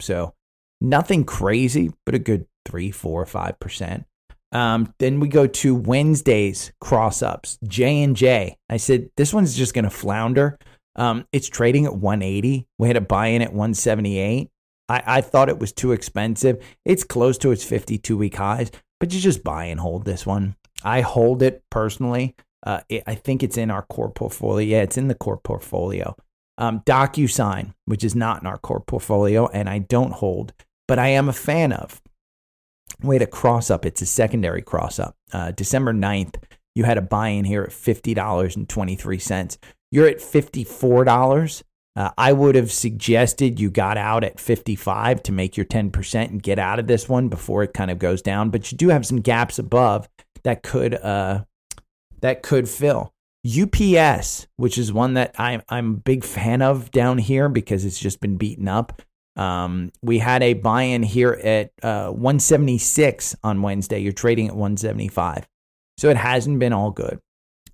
So 0.00 0.34
nothing 0.80 1.24
crazy, 1.24 1.92
but 2.06 2.14
a 2.14 2.18
good 2.18 2.46
three, 2.64 2.90
four, 2.90 3.24
five 3.26 3.58
percent. 3.60 4.06
Um, 4.52 4.94
then 4.98 5.20
we 5.20 5.28
go 5.28 5.46
to 5.46 5.74
Wednesday's 5.74 6.72
cross 6.80 7.22
ups. 7.22 7.58
J 7.66 8.02
and 8.02 8.16
J. 8.16 8.56
I 8.68 8.76
said 8.76 9.10
this 9.16 9.34
one's 9.34 9.56
just 9.56 9.74
going 9.74 9.84
to 9.84 9.90
flounder. 9.90 10.58
Um, 10.96 11.26
it's 11.32 11.48
trading 11.48 11.86
at 11.86 11.96
180. 11.96 12.66
We 12.78 12.88
had 12.88 12.96
a 12.96 13.00
buy 13.00 13.28
in 13.28 13.42
at 13.42 13.52
178. 13.52 14.50
I, 14.88 15.02
I 15.06 15.20
thought 15.20 15.48
it 15.48 15.58
was 15.58 15.72
too 15.72 15.92
expensive. 15.92 16.62
It's 16.84 17.04
close 17.04 17.38
to 17.38 17.52
its 17.52 17.64
52 17.64 18.16
week 18.16 18.36
highs, 18.36 18.70
but 19.00 19.12
you 19.12 19.20
just 19.20 19.44
buy 19.44 19.66
and 19.66 19.80
hold 19.80 20.04
this 20.04 20.26
one. 20.26 20.56
I 20.82 21.00
hold 21.00 21.42
it 21.42 21.62
personally. 21.70 22.34
Uh, 22.64 22.80
it, 22.88 23.02
I 23.06 23.14
think 23.14 23.42
it's 23.42 23.56
in 23.56 23.70
our 23.70 23.82
core 23.82 24.10
portfolio. 24.10 24.66
Yeah, 24.66 24.82
it's 24.82 24.98
in 24.98 25.08
the 25.08 25.14
core 25.14 25.38
portfolio. 25.38 26.16
Um, 26.56 26.80
DocuSign, 26.80 27.74
which 27.84 28.04
is 28.04 28.14
not 28.14 28.40
in 28.40 28.46
our 28.46 28.58
core 28.58 28.80
portfolio, 28.80 29.48
and 29.48 29.68
I 29.68 29.78
don't 29.80 30.12
hold, 30.12 30.52
but 30.86 30.98
I 30.98 31.08
am 31.08 31.28
a 31.28 31.32
fan 31.32 31.72
of. 31.72 32.00
Way 33.02 33.18
to 33.18 33.26
cross 33.26 33.70
up. 33.70 33.84
It's 33.84 34.02
a 34.02 34.06
secondary 34.06 34.62
cross 34.62 34.98
up. 34.98 35.16
Uh, 35.32 35.50
December 35.50 35.92
9th, 35.92 36.36
you 36.74 36.84
had 36.84 36.98
a 36.98 37.02
buy 37.02 37.28
in 37.28 37.44
here 37.44 37.62
at 37.62 37.70
$50.23. 37.70 39.58
You're 39.90 40.08
at 40.08 40.18
$54. 40.18 41.62
Uh, 41.96 42.10
I 42.18 42.32
would 42.32 42.56
have 42.56 42.72
suggested 42.72 43.60
you 43.60 43.70
got 43.70 43.96
out 43.96 44.24
at 44.24 44.40
55 44.40 45.22
to 45.24 45.32
make 45.32 45.56
your 45.56 45.66
10% 45.66 46.28
and 46.28 46.42
get 46.42 46.58
out 46.58 46.80
of 46.80 46.88
this 46.88 47.08
one 47.08 47.28
before 47.28 47.62
it 47.62 47.72
kind 47.72 47.90
of 47.90 47.98
goes 47.98 48.20
down. 48.20 48.50
But 48.50 48.72
you 48.72 48.78
do 48.78 48.88
have 48.88 49.06
some 49.06 49.20
gaps 49.20 49.58
above 49.58 50.08
that 50.42 50.62
could 50.62 50.94
uh, 50.94 51.44
that 52.20 52.42
could 52.42 52.68
fill. 52.68 53.12
UPS, 53.46 54.46
which 54.56 54.78
is 54.78 54.92
one 54.92 55.14
that 55.14 55.34
I'm 55.38 55.62
I'm 55.68 55.90
a 55.90 55.98
big 55.98 56.24
fan 56.24 56.62
of 56.62 56.90
down 56.90 57.18
here 57.18 57.48
because 57.48 57.84
it's 57.84 57.98
just 57.98 58.20
been 58.20 58.38
beaten 58.38 58.68
up. 58.68 59.02
Um, 59.36 59.92
we 60.00 60.18
had 60.18 60.42
a 60.42 60.54
buy-in 60.54 61.02
here 61.02 61.32
at 61.32 61.72
uh, 61.82 62.08
176 62.10 63.36
on 63.42 63.62
Wednesday. 63.62 63.98
You're 63.98 64.12
trading 64.12 64.46
at 64.46 64.54
175, 64.54 65.46
so 65.98 66.08
it 66.08 66.16
hasn't 66.16 66.58
been 66.58 66.72
all 66.72 66.90
good. 66.90 67.20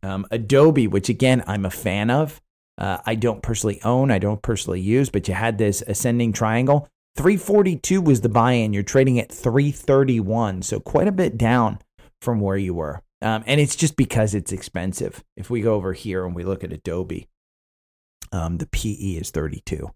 Um, 0.03 0.27
Adobe, 0.31 0.87
which 0.89 1.09
again 1.09 1.45
I'm 1.47 1.65
a 1.65 1.71
fan 1.71 2.11
of, 2.11 2.41
uh, 2.81 2.99
I 3.05 3.15
don't 3.15 3.43
personally 3.43 3.81
own, 3.85 4.11
I 4.11 4.19
don't 4.19 4.43
personally 4.43 4.81
use, 4.81 5.11
but 5.11 5.29
you 5.29 5.35
had 5.35 5.59
this 5.59 5.83
ascending 5.87 6.33
triangle. 6.33 6.89
342 7.17 8.01
was 8.01 8.23
the 8.23 8.29
buy 8.29 8.53
in. 8.53 8.73
You're 8.73 8.83
trading 8.83 9.19
at 9.19 9.31
331, 9.31 10.63
so 10.63 10.81
quite 10.81 11.09
a 11.09 11.13
bit 11.13 11.37
down 11.37 11.79
from 12.23 12.41
where 12.41 12.57
you 12.57 12.73
were. 12.73 13.03
Um, 13.23 13.45
and 13.47 13.61
it's 13.61 13.77
just 13.77 13.97
because 13.97 14.35
it's 14.35 14.53
expensive. 14.53 15.23
If 15.37 15.51
we 15.51 15.61
go 15.61 15.75
over 15.75 15.93
here 15.93 16.25
and 16.25 16.35
we 16.35 16.43
look 16.43 16.65
at 16.65 16.73
Adobe, 16.73 17.29
um, 18.33 18.59
the 18.59 18.67
PE 18.67 19.19
is 19.21 19.31
32. 19.31 19.91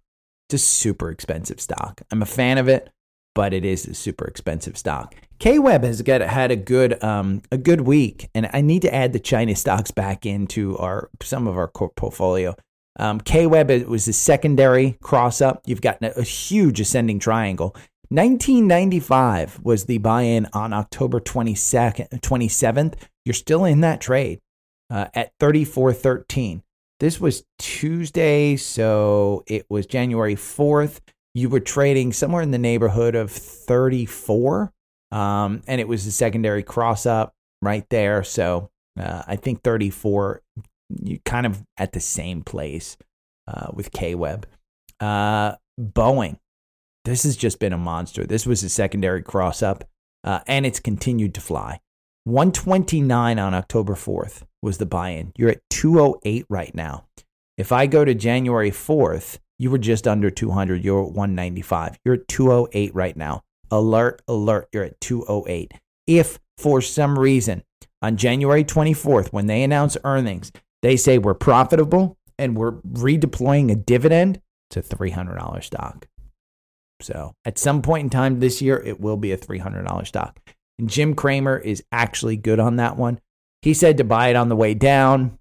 It's 0.48 0.62
a 0.62 0.66
super 0.66 1.10
expensive 1.10 1.60
stock. 1.60 2.02
I'm 2.10 2.20
a 2.20 2.26
fan 2.26 2.58
of 2.58 2.68
it, 2.68 2.90
but 3.34 3.54
it 3.54 3.64
is 3.64 3.86
a 3.86 3.94
super 3.94 4.26
expensive 4.26 4.76
stock. 4.76 5.14
KWeb 5.38 5.84
has 5.84 6.02
got 6.02 6.20
had 6.20 6.50
a 6.50 6.56
good 6.56 7.02
um, 7.02 7.42
a 7.50 7.56
good 7.58 7.82
week, 7.82 8.28
and 8.34 8.48
I 8.52 8.60
need 8.60 8.82
to 8.82 8.94
add 8.94 9.12
the 9.12 9.18
China 9.18 9.56
stocks 9.56 9.90
back 9.90 10.26
into 10.26 10.76
our 10.78 11.10
some 11.22 11.46
of 11.46 11.56
our 11.56 11.68
core 11.68 11.90
portfolio. 11.90 12.54
Um, 12.98 13.20
KWeb 13.20 13.70
it 13.70 13.88
was 13.88 14.07
a 14.07 14.12
secondary 14.12 14.98
cross 15.02 15.40
up. 15.40 15.62
You've 15.66 15.80
got 15.80 15.98
a 16.02 16.22
huge 16.22 16.80
ascending 16.80 17.18
triangle. 17.18 17.74
1995 18.11 19.61
was 19.62 19.87
the 19.87 19.98
buy 19.98 20.22
in 20.22 20.46
on 20.52 20.72
October 20.72 21.20
22nd, 21.20 22.20
27th. 22.20 22.94
You're 23.24 23.35
still 23.35 23.64
in 23.64 23.80
that 23.80 24.00
trade 24.00 24.40
uh, 24.90 25.07
at 25.14 25.33
34.13. 25.40 26.62
This 27.00 27.20
was 27.20 27.44
Tuesday, 27.59 28.57
so 28.57 29.42
it 29.46 29.66
was 29.68 29.87
January 29.87 30.37
4th. 30.37 31.00
You 31.35 31.48
were 31.48 31.61
trading 31.61 32.12
somewhere 32.12 32.42
in 32.42 32.52
the 32.52 32.59
neighborhood 32.59 33.16
of 33.16 33.33
34, 33.33 34.72
um, 35.11 35.62
and 35.66 35.80
it 35.80 35.88
was 35.88 36.07
a 36.07 36.12
secondary 36.12 36.62
cross 36.62 37.07
up 37.07 37.35
right 37.61 37.85
there. 37.90 38.22
So 38.22 38.70
uh, 38.98 39.22
I 39.26 39.35
think 39.37 39.62
34 39.62 40.42
you 40.88 41.18
kind 41.24 41.46
of 41.46 41.62
at 41.76 41.92
the 41.92 42.00
same 42.00 42.42
place 42.42 42.96
uh, 43.48 43.68
with 43.72 43.92
K 43.92 44.14
Web. 44.14 44.46
Uh, 45.00 45.56
Boeing, 45.80 46.38
this 47.04 47.24
has 47.24 47.36
just 47.36 47.58
been 47.58 47.72
a 47.72 47.78
monster. 47.78 48.26
This 48.26 48.46
was 48.46 48.62
a 48.62 48.68
secondary 48.68 49.22
cross 49.22 49.62
up, 49.62 49.84
uh, 50.22 50.40
and 50.46 50.64
it's 50.64 50.80
continued 50.80 51.34
to 51.34 51.40
fly. 51.40 51.80
129 52.24 53.38
on 53.38 53.52
October 53.52 53.94
4th 53.94 54.42
was 54.62 54.78
the 54.78 54.86
buy 54.86 55.10
in. 55.10 55.32
You're 55.36 55.50
at 55.50 55.60
208 55.70 56.46
right 56.48 56.74
now. 56.74 57.04
If 57.58 57.70
I 57.70 57.86
go 57.86 58.04
to 58.04 58.14
January 58.14 58.70
4th, 58.70 59.38
you 59.58 59.70
were 59.70 59.78
just 59.78 60.08
under 60.08 60.30
200. 60.30 60.82
You're 60.82 61.02
at 61.02 61.12
195. 61.12 61.98
You're 62.04 62.14
at 62.14 62.28
208 62.28 62.94
right 62.94 63.16
now. 63.16 63.42
Alert, 63.70 64.22
alert, 64.26 64.68
you're 64.72 64.84
at 64.84 65.00
208. 65.00 65.72
If 66.06 66.38
for 66.56 66.80
some 66.80 67.18
reason 67.18 67.62
on 68.00 68.16
January 68.16 68.64
24th, 68.64 69.28
when 69.28 69.46
they 69.46 69.62
announce 69.62 69.96
earnings, 70.04 70.50
they 70.84 70.96
say 70.96 71.16
we're 71.18 71.34
profitable 71.34 72.18
and 72.38 72.56
we're 72.56 72.80
redeploying 72.82 73.72
a 73.72 73.74
dividend, 73.74 74.40
to 74.70 74.82
$300 74.82 75.62
stock. 75.62 76.08
So 77.00 77.34
at 77.44 77.58
some 77.58 77.80
point 77.80 78.04
in 78.04 78.10
time 78.10 78.40
this 78.40 78.60
year, 78.60 78.76
it 78.76 79.00
will 79.00 79.16
be 79.16 79.32
a 79.32 79.38
$300 79.38 80.06
stock. 80.06 80.38
And 80.78 80.88
Jim 80.88 81.14
Cramer 81.14 81.56
is 81.56 81.84
actually 81.92 82.36
good 82.36 82.58
on 82.58 82.76
that 82.76 82.96
one. 82.96 83.20
He 83.62 83.72
said 83.72 83.98
to 83.98 84.04
buy 84.04 84.28
it 84.28 84.36
on 84.36 84.48
the 84.48 84.56
way 84.56 84.74
down. 84.74 85.38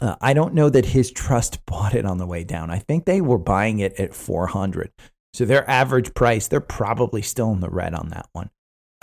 Uh, 0.00 0.16
I 0.20 0.32
don't 0.32 0.54
know 0.54 0.70
that 0.70 0.86
his 0.86 1.10
trust 1.10 1.64
bought 1.66 1.94
it 1.94 2.06
on 2.06 2.18
the 2.18 2.26
way 2.26 2.44
down. 2.44 2.70
I 2.70 2.78
think 2.78 3.04
they 3.04 3.20
were 3.20 3.38
buying 3.38 3.80
it 3.80 3.98
at 3.98 4.14
400. 4.14 4.92
So 5.34 5.44
their 5.44 5.68
average 5.68 6.14
price, 6.14 6.48
they're 6.48 6.60
probably 6.60 7.22
still 7.22 7.52
in 7.52 7.60
the 7.60 7.68
red 7.68 7.94
on 7.94 8.08
that 8.10 8.28
one. 8.32 8.50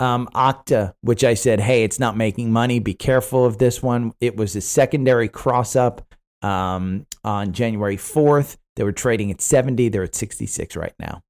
Um, 0.00 0.28
Okta, 0.34 0.94
which 1.02 1.22
I 1.22 1.34
said, 1.34 1.60
hey, 1.60 1.84
it's 1.84 2.00
not 2.00 2.16
making 2.16 2.52
money. 2.52 2.80
Be 2.80 2.94
careful 2.94 3.44
of 3.44 3.58
this 3.58 3.82
one. 3.82 4.12
It 4.20 4.36
was 4.36 4.56
a 4.56 4.60
secondary 4.60 5.28
cross 5.28 5.76
up 5.76 6.14
um, 6.42 7.06
on 7.22 7.52
January 7.52 7.96
4th. 7.96 8.56
They 8.76 8.84
were 8.84 8.92
trading 8.92 9.30
at 9.30 9.40
70. 9.40 9.88
They're 9.88 10.02
at 10.02 10.14
66 10.14 10.76
right 10.76 10.94
now. 10.98 11.22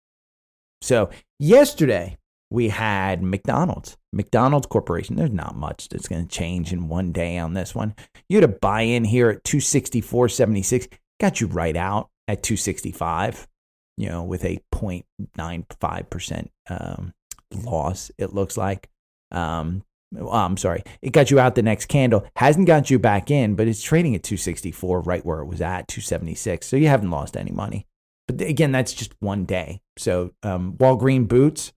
So 0.81 1.11
yesterday 1.38 2.16
we 2.50 2.68
had 2.68 3.22
McDonald's, 3.22 3.96
McDonald's 4.12 4.66
Corporation. 4.66 5.16
There's 5.16 5.31
not 5.31 5.57
much 5.57 5.88
that's 5.88 6.09
going 6.09 6.27
to 6.27 6.29
change 6.29 6.72
in 6.72 6.88
one 6.88 7.12
day 7.12 7.38
on 7.38 7.55
this 7.55 7.74
one. 7.74 7.94
You 8.29 8.37
had 8.37 8.44
a 8.44 8.48
buy 8.48 8.83
in 8.83 9.05
here 9.05 9.31
at 9.31 9.44
264.76, 9.44 10.88
got 11.20 11.40
you 11.40 11.46
right 11.48 11.77
out 11.77 12.11
at 12.29 12.42
265, 12.42 13.48
you 13.96 14.09
know, 14.09 14.22
with 14.22 14.44
a 14.44 14.61
0.95% 14.72 16.48
um, 16.70 17.12
loss, 17.55 18.11
it 18.19 18.35
looks 18.35 18.57
like. 18.57 18.88
Um, 19.31 19.85
I'm 20.31 20.57
sorry, 20.57 20.85
it 21.03 21.12
got 21.12 21.31
you 21.31 21.40
out 21.40 21.55
the 21.55 21.62
next 21.62 21.87
candle. 21.87 22.27
Hasn't 22.37 22.67
got 22.67 22.90
you 22.90 22.99
back 22.99 23.31
in, 23.31 23.55
but 23.55 23.67
it's 23.67 23.83
trading 23.83 24.14
at 24.14 24.23
264, 24.23 25.01
right 25.01 25.25
where 25.25 25.40
it 25.40 25.47
was 25.47 25.61
at, 25.61 25.88
276. 25.88 26.67
So 26.67 26.77
you 26.77 26.88
haven't 26.88 27.11
lost 27.11 27.37
any 27.37 27.51
money. 27.51 27.87
But 28.27 28.40
again, 28.40 28.73
that's 28.73 28.93
just 28.93 29.14
one 29.21 29.45
day. 29.45 29.81
So 29.99 30.33
um, 30.43 30.75
Walgreen 30.75 31.29
Boots, 31.29 31.73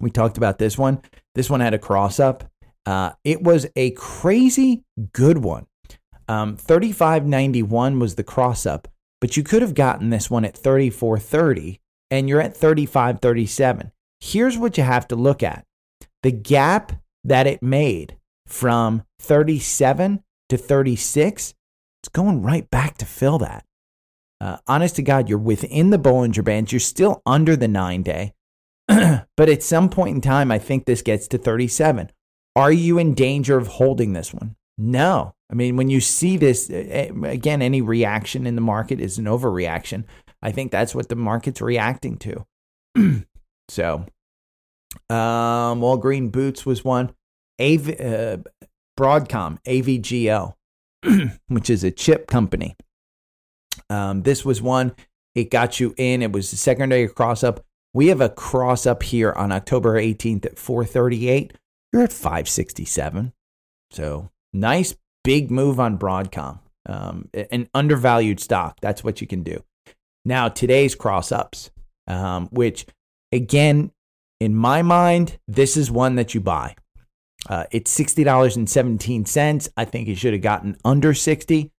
we 0.00 0.10
talked 0.10 0.36
about 0.36 0.58
this 0.58 0.78
one. 0.78 1.00
This 1.34 1.50
one 1.50 1.60
had 1.60 1.74
a 1.74 1.78
cross 1.78 2.20
up. 2.20 2.44
Uh, 2.86 3.12
it 3.24 3.42
was 3.42 3.66
a 3.76 3.90
crazy 3.92 4.84
good 5.12 5.38
one. 5.38 5.66
Um, 6.28 6.56
35.91 6.56 7.98
was 7.98 8.14
the 8.14 8.22
cross 8.22 8.64
up, 8.64 8.88
but 9.20 9.36
you 9.36 9.42
could 9.42 9.62
have 9.62 9.74
gotten 9.74 10.10
this 10.10 10.30
one 10.30 10.44
at 10.44 10.54
34.30 10.54 11.80
and 12.10 12.28
you're 12.28 12.40
at 12.40 12.54
35.37. 12.54 13.90
Here's 14.20 14.58
what 14.58 14.76
you 14.76 14.84
have 14.84 15.08
to 15.08 15.16
look 15.16 15.42
at 15.42 15.64
the 16.22 16.32
gap 16.32 16.92
that 17.24 17.46
it 17.46 17.62
made 17.62 18.16
from 18.46 19.04
37 19.20 20.22
to 20.48 20.56
36, 20.56 21.54
it's 22.02 22.08
going 22.08 22.42
right 22.42 22.70
back 22.70 22.98
to 22.98 23.06
fill 23.06 23.38
that. 23.38 23.64
Uh, 24.40 24.56
honest 24.66 24.96
to 24.96 25.02
God, 25.02 25.28
you're 25.28 25.38
within 25.38 25.90
the 25.90 25.98
Bollinger 25.98 26.44
Bands. 26.44 26.72
You're 26.72 26.80
still 26.80 27.22
under 27.26 27.56
the 27.56 27.68
nine 27.68 28.02
day. 28.02 28.32
but 28.88 29.48
at 29.48 29.62
some 29.62 29.88
point 29.88 30.14
in 30.14 30.20
time, 30.20 30.50
I 30.50 30.58
think 30.58 30.84
this 30.84 31.02
gets 31.02 31.28
to 31.28 31.38
37. 31.38 32.10
Are 32.56 32.72
you 32.72 32.98
in 32.98 33.14
danger 33.14 33.56
of 33.56 33.68
holding 33.68 34.12
this 34.12 34.34
one? 34.34 34.56
No. 34.76 35.34
I 35.50 35.54
mean, 35.54 35.76
when 35.76 35.90
you 35.90 36.00
see 36.00 36.36
this, 36.36 36.70
again, 36.70 37.60
any 37.60 37.82
reaction 37.82 38.46
in 38.46 38.54
the 38.54 38.60
market 38.60 39.00
is 39.00 39.18
an 39.18 39.26
overreaction. 39.26 40.04
I 40.42 40.52
think 40.52 40.72
that's 40.72 40.94
what 40.94 41.08
the 41.08 41.16
market's 41.16 41.60
reacting 41.60 42.16
to. 42.18 42.46
so, 43.70 44.06
um, 45.08 45.80
Walgreen 45.80 46.30
Boots 46.32 46.66
was 46.66 46.84
one. 46.84 47.14
AV, 47.60 47.88
uh, 48.00 48.38
Broadcom, 48.98 49.58
AVGO, 49.64 50.54
which 51.48 51.70
is 51.70 51.84
a 51.84 51.90
chip 51.90 52.26
company. 52.26 52.76
Um, 53.88 54.22
this 54.22 54.44
was 54.44 54.60
one. 54.60 54.94
It 55.34 55.50
got 55.50 55.80
you 55.80 55.94
in. 55.96 56.22
It 56.22 56.32
was 56.32 56.50
the 56.50 56.56
secondary 56.56 57.08
cross 57.08 57.44
up. 57.44 57.64
We 57.92 58.08
have 58.08 58.20
a 58.20 58.28
cross 58.28 58.86
up 58.86 59.02
here 59.02 59.32
on 59.32 59.52
October 59.52 59.94
18th 59.94 60.46
at 60.46 60.58
438. 60.58 61.52
You're 61.92 62.02
at 62.02 62.12
567. 62.12 63.32
So 63.90 64.30
nice 64.52 64.94
big 65.24 65.50
move 65.50 65.80
on 65.80 65.98
Broadcom. 65.98 66.60
Um, 66.86 67.28
an 67.34 67.68
undervalued 67.74 68.40
stock. 68.40 68.78
That's 68.80 69.04
what 69.04 69.20
you 69.20 69.26
can 69.26 69.42
do. 69.42 69.62
Now, 70.24 70.48
today's 70.48 70.94
cross 70.94 71.32
ups, 71.32 71.70
um, 72.06 72.48
which 72.52 72.86
again, 73.32 73.92
in 74.40 74.54
my 74.54 74.82
mind, 74.82 75.38
this 75.46 75.76
is 75.76 75.90
one 75.90 76.14
that 76.16 76.34
you 76.34 76.40
buy. 76.40 76.74
Uh, 77.48 77.64
it's 77.70 77.96
$60.17. 77.98 79.68
I 79.76 79.84
think 79.84 80.08
you 80.08 80.14
should 80.14 80.32
have 80.32 80.42
gotten 80.42 80.76
under 80.84 81.14
60 81.14 81.70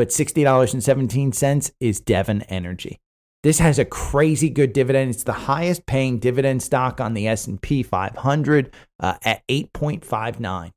but 0.00 0.08
$60.17 0.08 1.72
is 1.78 2.00
Devon 2.00 2.40
Energy. 2.44 2.98
This 3.42 3.58
has 3.58 3.78
a 3.78 3.84
crazy 3.84 4.48
good 4.48 4.72
dividend. 4.72 5.10
It's 5.10 5.24
the 5.24 5.32
highest 5.32 5.84
paying 5.84 6.18
dividend 6.18 6.62
stock 6.62 7.02
on 7.02 7.12
the 7.12 7.28
S&P 7.28 7.82
500 7.82 8.72
uh, 8.98 9.14
at 9.22 9.46
8.59. 9.46 10.70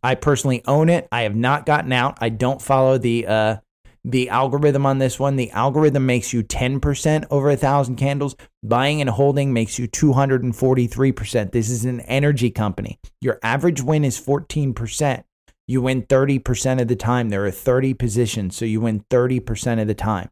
I 0.00 0.14
personally 0.14 0.62
own 0.68 0.90
it. 0.90 1.08
I 1.10 1.22
have 1.22 1.34
not 1.34 1.66
gotten 1.66 1.92
out. 1.92 2.18
I 2.20 2.28
don't 2.28 2.62
follow 2.62 2.98
the 2.98 3.26
uh, 3.26 3.56
the 4.04 4.28
algorithm 4.28 4.86
on 4.86 4.98
this 4.98 5.18
one. 5.18 5.36
The 5.36 5.50
algorithm 5.52 6.06
makes 6.06 6.32
you 6.32 6.42
10% 6.42 7.24
over 7.30 7.50
a 7.50 7.56
thousand 7.56 7.96
candles. 7.96 8.36
Buying 8.62 9.00
and 9.00 9.10
holding 9.10 9.52
makes 9.52 9.78
you 9.78 9.88
243%. 9.88 11.52
This 11.52 11.70
is 11.70 11.84
an 11.84 12.00
energy 12.00 12.50
company. 12.50 12.98
Your 13.20 13.38
average 13.42 13.82
win 13.82 14.04
is 14.04 14.20
14% 14.20 15.24
you 15.66 15.80
win 15.80 16.02
30% 16.02 16.80
of 16.80 16.88
the 16.88 16.96
time. 16.96 17.28
There 17.28 17.46
are 17.46 17.50
30 17.50 17.94
positions, 17.94 18.56
so 18.56 18.64
you 18.64 18.80
win 18.80 19.04
30% 19.10 19.80
of 19.80 19.86
the 19.86 19.94
time. 19.94 20.30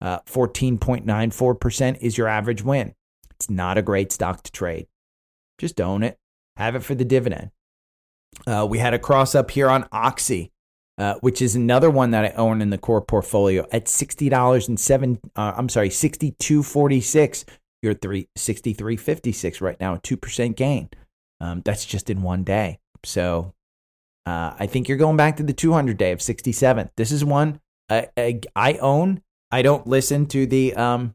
Uh, 0.00 0.20
14.94% 0.20 1.98
is 2.00 2.18
your 2.18 2.28
average 2.28 2.62
win. 2.62 2.94
It's 3.32 3.50
not 3.50 3.78
a 3.78 3.82
great 3.82 4.12
stock 4.12 4.42
to 4.42 4.52
trade. 4.52 4.86
Just 5.58 5.80
own 5.80 6.02
it, 6.02 6.18
have 6.56 6.74
it 6.74 6.84
for 6.84 6.94
the 6.94 7.04
dividend. 7.04 7.50
Uh, 8.46 8.66
we 8.68 8.78
had 8.78 8.92
a 8.92 8.98
cross 8.98 9.34
up 9.34 9.50
here 9.50 9.70
on 9.70 9.88
Oxy, 9.90 10.52
uh, 10.98 11.14
which 11.20 11.42
is 11.42 11.54
another 11.54 11.90
one 11.90 12.10
that 12.12 12.24
I 12.24 12.30
own 12.36 12.62
in 12.62 12.70
the 12.70 12.78
core 12.78 13.02
portfolio 13.02 13.66
at 13.72 13.88
sixty 13.88 14.28
dollars 14.28 14.68
and 14.68 14.78
seven. 14.78 15.20
Uh, 15.34 15.52
I'm 15.56 15.68
sorry, 15.68 15.90
sixty 15.90 16.32
two 16.38 16.62
forty 16.62 17.00
six. 17.00 17.44
You're 17.82 17.94
three 17.94 18.28
sixty 18.36 18.72
three 18.72 18.96
fifty 18.96 19.32
six 19.32 19.60
right 19.60 19.78
now, 19.80 19.94
a 19.94 19.98
two 19.98 20.16
percent 20.16 20.56
gain. 20.56 20.90
Um, 21.40 21.62
that's 21.64 21.84
just 21.84 22.08
in 22.10 22.22
one 22.22 22.44
day. 22.44 22.78
So 23.04 23.54
uh, 24.26 24.54
I 24.58 24.66
think 24.66 24.88
you're 24.88 24.98
going 24.98 25.16
back 25.16 25.36
to 25.36 25.42
the 25.42 25.52
200 25.52 25.96
day 25.96 26.12
of 26.12 26.20
67. 26.20 26.90
This 26.96 27.12
is 27.12 27.24
one 27.24 27.60
I, 27.88 28.08
I, 28.16 28.40
I 28.56 28.72
own. 28.74 29.22
I 29.50 29.62
don't 29.62 29.86
listen 29.86 30.26
to 30.26 30.46
the 30.46 30.74
um, 30.74 31.14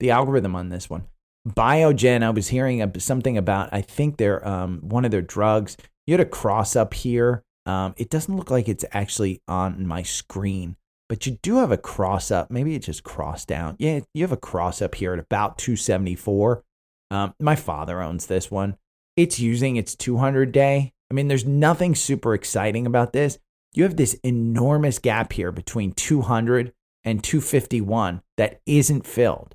the 0.00 0.10
algorithm 0.10 0.56
on 0.56 0.70
this 0.70 0.88
one. 0.88 1.04
Biogen, 1.46 2.22
I 2.22 2.30
was 2.30 2.48
hearing 2.48 2.90
something 2.98 3.36
about. 3.36 3.68
I 3.72 3.82
think 3.82 4.16
they're 4.16 4.46
um, 4.46 4.80
one 4.80 5.04
of 5.04 5.10
their 5.10 5.22
drugs. 5.22 5.76
You 6.06 6.14
had 6.14 6.20
a 6.20 6.24
cross 6.24 6.74
up 6.74 6.94
here. 6.94 7.42
Um, 7.66 7.94
it 7.96 8.10
doesn't 8.10 8.34
look 8.34 8.50
like 8.50 8.68
it's 8.68 8.84
actually 8.92 9.42
on 9.48 9.86
my 9.86 10.02
screen, 10.02 10.76
but 11.08 11.26
you 11.26 11.38
do 11.42 11.56
have 11.56 11.72
a 11.72 11.76
cross 11.76 12.30
up. 12.30 12.50
Maybe 12.50 12.74
it 12.74 12.82
just 12.82 13.02
crossed 13.02 13.48
down. 13.48 13.76
Yeah, 13.78 14.00
you 14.14 14.22
have 14.22 14.32
a 14.32 14.36
cross 14.36 14.80
up 14.80 14.94
here 14.94 15.12
at 15.12 15.18
about 15.18 15.58
274. 15.58 16.62
Um, 17.10 17.34
my 17.40 17.56
father 17.56 18.00
owns 18.00 18.26
this 18.26 18.50
one. 18.50 18.76
It's 19.16 19.40
using 19.40 19.76
its 19.76 19.96
200 19.96 20.52
day. 20.52 20.92
I 21.10 21.14
mean, 21.14 21.28
there's 21.28 21.44
nothing 21.44 21.94
super 21.94 22.34
exciting 22.34 22.86
about 22.86 23.12
this. 23.12 23.38
You 23.72 23.82
have 23.82 23.96
this 23.96 24.14
enormous 24.22 24.98
gap 24.98 25.32
here 25.32 25.52
between 25.52 25.92
200 25.92 26.72
and 27.04 27.22
251 27.22 28.22
that 28.36 28.60
isn't 28.66 29.06
filled. 29.06 29.54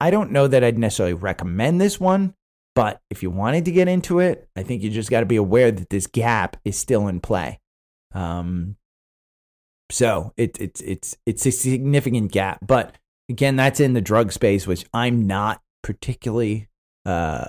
I 0.00 0.10
don't 0.10 0.32
know 0.32 0.46
that 0.46 0.62
I'd 0.62 0.78
necessarily 0.78 1.14
recommend 1.14 1.80
this 1.80 1.98
one, 1.98 2.34
but 2.74 3.00
if 3.10 3.22
you 3.22 3.30
wanted 3.30 3.64
to 3.66 3.72
get 3.72 3.88
into 3.88 4.18
it, 4.18 4.48
I 4.56 4.62
think 4.62 4.82
you 4.82 4.90
just 4.90 5.10
got 5.10 5.20
to 5.20 5.26
be 5.26 5.36
aware 5.36 5.70
that 5.70 5.90
this 5.90 6.06
gap 6.06 6.56
is 6.64 6.76
still 6.76 7.06
in 7.06 7.20
play. 7.20 7.60
Um, 8.12 8.76
so 9.90 10.32
it, 10.36 10.60
it's 10.60 10.80
it's 10.80 11.16
it's 11.26 11.46
a 11.46 11.52
significant 11.52 12.32
gap, 12.32 12.58
but 12.66 12.94
again, 13.28 13.56
that's 13.56 13.80
in 13.80 13.92
the 13.92 14.00
drug 14.00 14.32
space, 14.32 14.66
which 14.66 14.84
I'm 14.92 15.26
not 15.26 15.60
particularly 15.82 16.68
uh, 17.06 17.48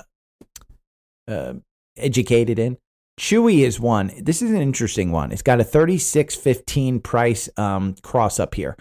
uh, 1.27 1.53
educated 1.97 2.59
in. 2.59 2.77
Chewy 3.19 3.59
is 3.59 3.79
one. 3.79 4.11
This 4.21 4.41
is 4.41 4.51
an 4.51 4.61
interesting 4.61 5.11
one. 5.11 5.31
It's 5.31 5.41
got 5.41 5.61
a 5.61 5.63
36.15 5.63 7.01
price 7.01 7.49
um, 7.55 7.95
cross 8.01 8.41
up 8.41 8.55
here. 8.55 8.75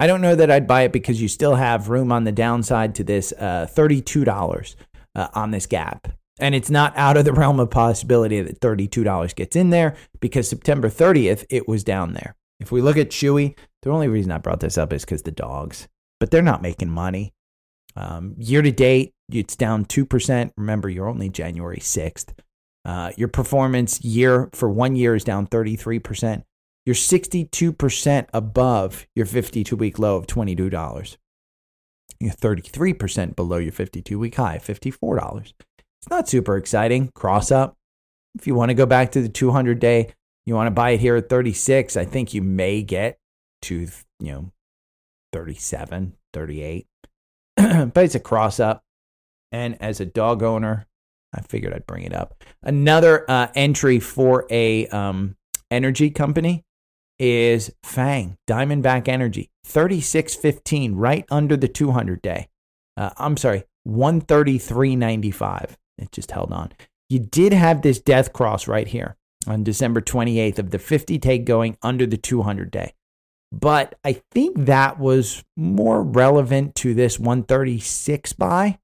I 0.00 0.08
don't 0.08 0.20
know 0.20 0.34
that 0.34 0.50
I'd 0.50 0.66
buy 0.66 0.82
it 0.82 0.92
because 0.92 1.22
you 1.22 1.28
still 1.28 1.54
have 1.54 1.88
room 1.88 2.10
on 2.10 2.24
the 2.24 2.32
downside 2.32 2.96
to 2.96 3.04
this 3.04 3.32
uh, 3.38 3.68
$32 3.72 4.74
uh, 5.16 5.28
on 5.34 5.50
this 5.50 5.66
gap. 5.66 6.06
And 6.38 6.54
it's 6.54 6.70
not 6.70 6.96
out 6.96 7.16
of 7.16 7.24
the 7.24 7.32
realm 7.42 7.58
of 7.58 7.70
possibility 7.70 8.40
that 8.40 8.60
$32 8.60 9.34
gets 9.34 9.56
in 9.56 9.70
there 9.70 9.96
because 10.20 10.48
September 10.48 10.88
30th, 10.88 11.44
it 11.50 11.66
was 11.66 11.82
down 11.82 12.12
there. 12.12 12.36
If 12.60 12.70
we 12.70 12.80
look 12.80 12.96
at 12.96 13.10
Chewy, 13.10 13.56
the 13.82 13.90
only 13.90 14.08
reason 14.08 14.30
I 14.30 14.38
brought 14.38 14.60
this 14.60 14.78
up 14.78 14.92
is 14.92 15.04
because 15.04 15.22
the 15.22 15.32
dogs. 15.32 15.88
but 16.18 16.30
they're 16.30 16.40
not 16.40 16.62
making 16.62 16.88
money. 16.88 17.34
Um, 17.94 18.34
year 18.38 18.62
to 18.62 18.70
date, 18.70 19.12
it's 19.30 19.54
down 19.56 19.84
2%. 19.84 20.50
Remember, 20.56 20.88
you're 20.88 21.08
only 21.08 21.28
January 21.28 21.78
6th. 21.78 22.32
Uh, 22.86 23.10
your 23.16 23.28
performance 23.28 24.02
year 24.02 24.48
for 24.52 24.70
one 24.70 24.96
year 24.96 25.14
is 25.14 25.24
down 25.24 25.46
33%. 25.46 26.42
You're 26.86 26.94
62% 26.94 28.26
above 28.32 29.06
your 29.14 29.26
52 29.26 29.76
week 29.76 29.98
low 29.98 30.16
of 30.16 30.26
$22. 30.26 31.16
You're 32.20 32.32
33% 32.32 33.36
below 33.36 33.58
your 33.58 33.72
52 33.72 34.18
week 34.18 34.36
high, 34.36 34.58
$54. 34.58 35.52
It's 36.06 36.10
not 36.10 36.28
super 36.28 36.56
exciting. 36.56 37.10
Cross 37.14 37.50
up. 37.50 37.76
If 38.38 38.46
you 38.46 38.54
want 38.54 38.70
to 38.70 38.74
go 38.74 38.86
back 38.86 39.12
to 39.12 39.22
the 39.22 39.28
200 39.28 39.78
day, 39.78 40.12
you 40.44 40.54
want 40.54 40.68
to 40.68 40.72
buy 40.72 40.90
it 40.90 41.00
here 41.00 41.16
at 41.16 41.28
36, 41.28 41.96
I 41.96 42.04
think 42.04 42.32
you 42.32 42.42
may 42.42 42.82
get 42.82 43.18
to, 43.62 43.88
you 44.20 44.32
know, 44.32 44.52
37, 45.32 46.14
38. 46.32 46.86
but 47.56 47.96
it's 47.96 48.14
a 48.14 48.20
cross 48.20 48.60
up. 48.60 48.82
And 49.52 49.80
as 49.80 50.00
a 50.00 50.06
dog 50.06 50.42
owner, 50.42 50.86
I 51.34 51.40
figured 51.40 51.72
I'd 51.72 51.86
bring 51.86 52.04
it 52.04 52.14
up. 52.14 52.42
Another 52.62 53.28
uh, 53.28 53.48
entry 53.54 54.00
for 54.00 54.46
a 54.50 54.86
um, 54.88 55.36
energy 55.70 56.10
company 56.10 56.64
is 57.18 57.72
Fang 57.82 58.36
Diamondback 58.48 59.08
Energy, 59.08 59.50
36.15, 59.66 60.92
right 60.94 61.24
under 61.30 61.56
the 61.56 61.68
200 61.68 62.22
day. 62.22 62.48
Uh, 62.96 63.10
I'm 63.16 63.36
sorry, 63.36 63.64
133.95. 63.86 65.76
It 65.98 66.12
just 66.12 66.30
held 66.30 66.52
on. 66.52 66.72
You 67.08 67.20
did 67.20 67.52
have 67.52 67.82
this 67.82 68.00
death 68.00 68.32
cross 68.32 68.66
right 68.68 68.88
here 68.88 69.16
on 69.46 69.64
December 69.64 70.00
28th 70.00 70.58
of 70.58 70.70
the 70.70 70.78
50 70.78 71.18
take 71.18 71.44
going 71.44 71.76
under 71.82 72.06
the 72.06 72.16
200 72.16 72.70
day. 72.70 72.94
But 73.52 73.94
I 74.04 74.20
think 74.32 74.66
that 74.66 74.98
was 74.98 75.44
more 75.56 76.02
relevant 76.02 76.74
to 76.76 76.94
this 76.94 77.18
136 77.18 78.32
buy 78.34 78.78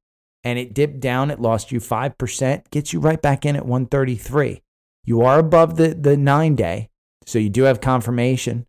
and 0.45 0.59
it 0.59 0.75
dipped 0.75 1.01
down. 1.01 1.31
It 1.31 1.41
lost 1.41 1.73
you 1.73 1.81
5%, 1.81 2.71
gets 2.71 2.93
you 2.93 3.01
right 3.01 3.21
back 3.21 3.45
in 3.45 3.57
at 3.57 3.67
133. 3.67 4.63
You 5.05 5.23
are 5.23 5.39
above 5.39 5.77
the, 5.77 5.89
the 5.95 6.17
nine 6.17 6.55
day, 6.55 6.91
so 7.27 7.39
you 7.39 7.51
do 7.51 7.63
have 7.65 7.81
confirmation. 7.81 8.67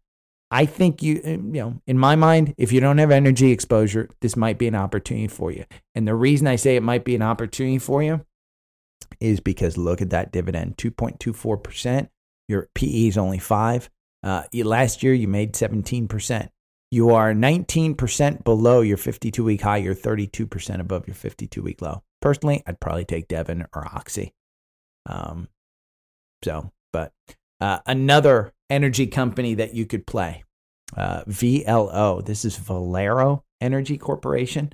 I 0.51 0.65
think 0.65 1.01
you, 1.01 1.19
uh, 1.25 1.29
you 1.29 1.39
know, 1.39 1.81
in 1.87 1.97
my 1.97 2.15
mind, 2.15 2.53
if 2.57 2.71
you 2.71 2.79
don't 2.79 2.99
have 2.99 3.09
energy 3.09 3.51
exposure, 3.51 4.09
this 4.21 4.35
might 4.35 4.59
be 4.59 4.67
an 4.67 4.75
opportunity 4.75 5.27
for 5.27 5.51
you. 5.51 5.65
And 5.95 6.07
the 6.07 6.13
reason 6.13 6.45
I 6.45 6.57
say 6.57 6.75
it 6.75 6.83
might 6.83 7.03
be 7.03 7.15
an 7.15 7.23
opportunity 7.23 7.79
for 7.79 8.03
you 8.03 8.23
is 9.19 9.39
because 9.39 9.77
look 9.77 10.01
at 10.01 10.11
that 10.11 10.31
dividend 10.31 10.77
2.24%. 10.77 12.09
Your 12.47 12.69
PE 12.75 13.07
is 13.07 13.17
only 13.17 13.39
five. 13.39 13.89
Uh, 14.21 14.43
last 14.53 15.01
year, 15.01 15.13
you 15.13 15.27
made 15.27 15.53
17%. 15.53 16.49
You 16.91 17.09
are 17.09 17.33
19% 17.33 18.43
below 18.43 18.81
your 18.81 18.97
52 18.97 19.43
week 19.43 19.61
high. 19.61 19.77
You're 19.77 19.95
32% 19.95 20.79
above 20.79 21.07
your 21.07 21.15
52 21.15 21.63
week 21.63 21.81
low. 21.81 22.03
Personally, 22.21 22.61
I'd 22.67 22.79
probably 22.79 23.05
take 23.05 23.27
Devon 23.27 23.65
or 23.73 23.87
Oxy. 23.87 24.33
Um, 25.07 25.47
so, 26.43 26.71
but 26.91 27.11
uh, 27.63 27.80
another 27.86 28.52
energy 28.69 29.08
company 29.08 29.54
that 29.54 29.73
you 29.73 29.86
could 29.86 30.06
play, 30.06 30.43
uh, 30.97 31.23
VLO. 31.23 32.23
This 32.23 32.43
is 32.43 32.58
Valero 32.58 33.45
Energy 33.62 33.97
Corporation. 33.97 34.73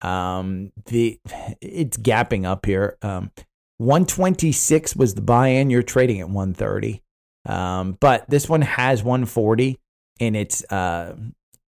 Um, 0.00 0.72
the 0.86 1.20
it's 1.60 1.98
gapping 1.98 2.46
up 2.46 2.64
here. 2.64 2.96
Um, 3.02 3.30
126 3.76 4.96
was 4.96 5.14
the 5.14 5.20
buy-in. 5.20 5.68
You're 5.68 5.82
trading 5.82 6.20
at 6.20 6.30
130. 6.30 7.02
Um, 7.44 7.98
but 8.00 8.28
this 8.30 8.48
one 8.48 8.62
has 8.62 9.02
140 9.02 9.78
in 10.18 10.34
its 10.34 10.64
uh, 10.72 11.14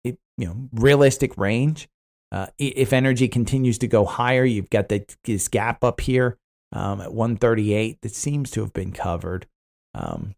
you 0.05 0.17
know 0.39 0.69
realistic 0.73 1.37
range. 1.37 1.87
Uh, 2.33 2.47
if 2.59 2.95
energy 2.95 3.29
continues 3.29 3.77
to 3.79 3.87
go 3.87 4.07
higher, 4.07 4.45
you've 4.45 4.71
got 4.71 4.89
the, 4.89 5.05
this 5.25 5.49
gap 5.49 5.85
up 5.85 6.01
here 6.01 6.39
um, 6.73 7.03
at 7.03 7.13
138 7.13 8.01
that 8.01 8.15
seems 8.15 8.51
to 8.53 8.63
have 8.63 8.73
been 8.73 8.93
covered. 8.93 9.47
Um, 9.95 10.35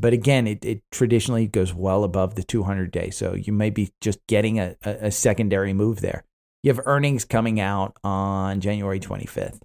but 0.00 0.12
again, 0.12 0.46
it, 0.46 0.64
it, 0.64 0.82
traditionally 0.90 1.46
goes 1.46 1.74
well 1.74 2.04
above 2.04 2.34
the 2.34 2.42
200 2.42 2.90
day. 2.90 3.10
So 3.10 3.34
you 3.34 3.52
may 3.52 3.70
be 3.70 3.92
just 4.00 4.26
getting 4.26 4.58
a, 4.58 4.76
a, 4.82 5.10
secondary 5.10 5.72
move 5.72 6.00
there. 6.00 6.24
You 6.62 6.72
have 6.72 6.86
earnings 6.86 7.24
coming 7.24 7.60
out 7.60 7.96
on 8.02 8.60
January 8.60 8.98
25th. 8.98 9.60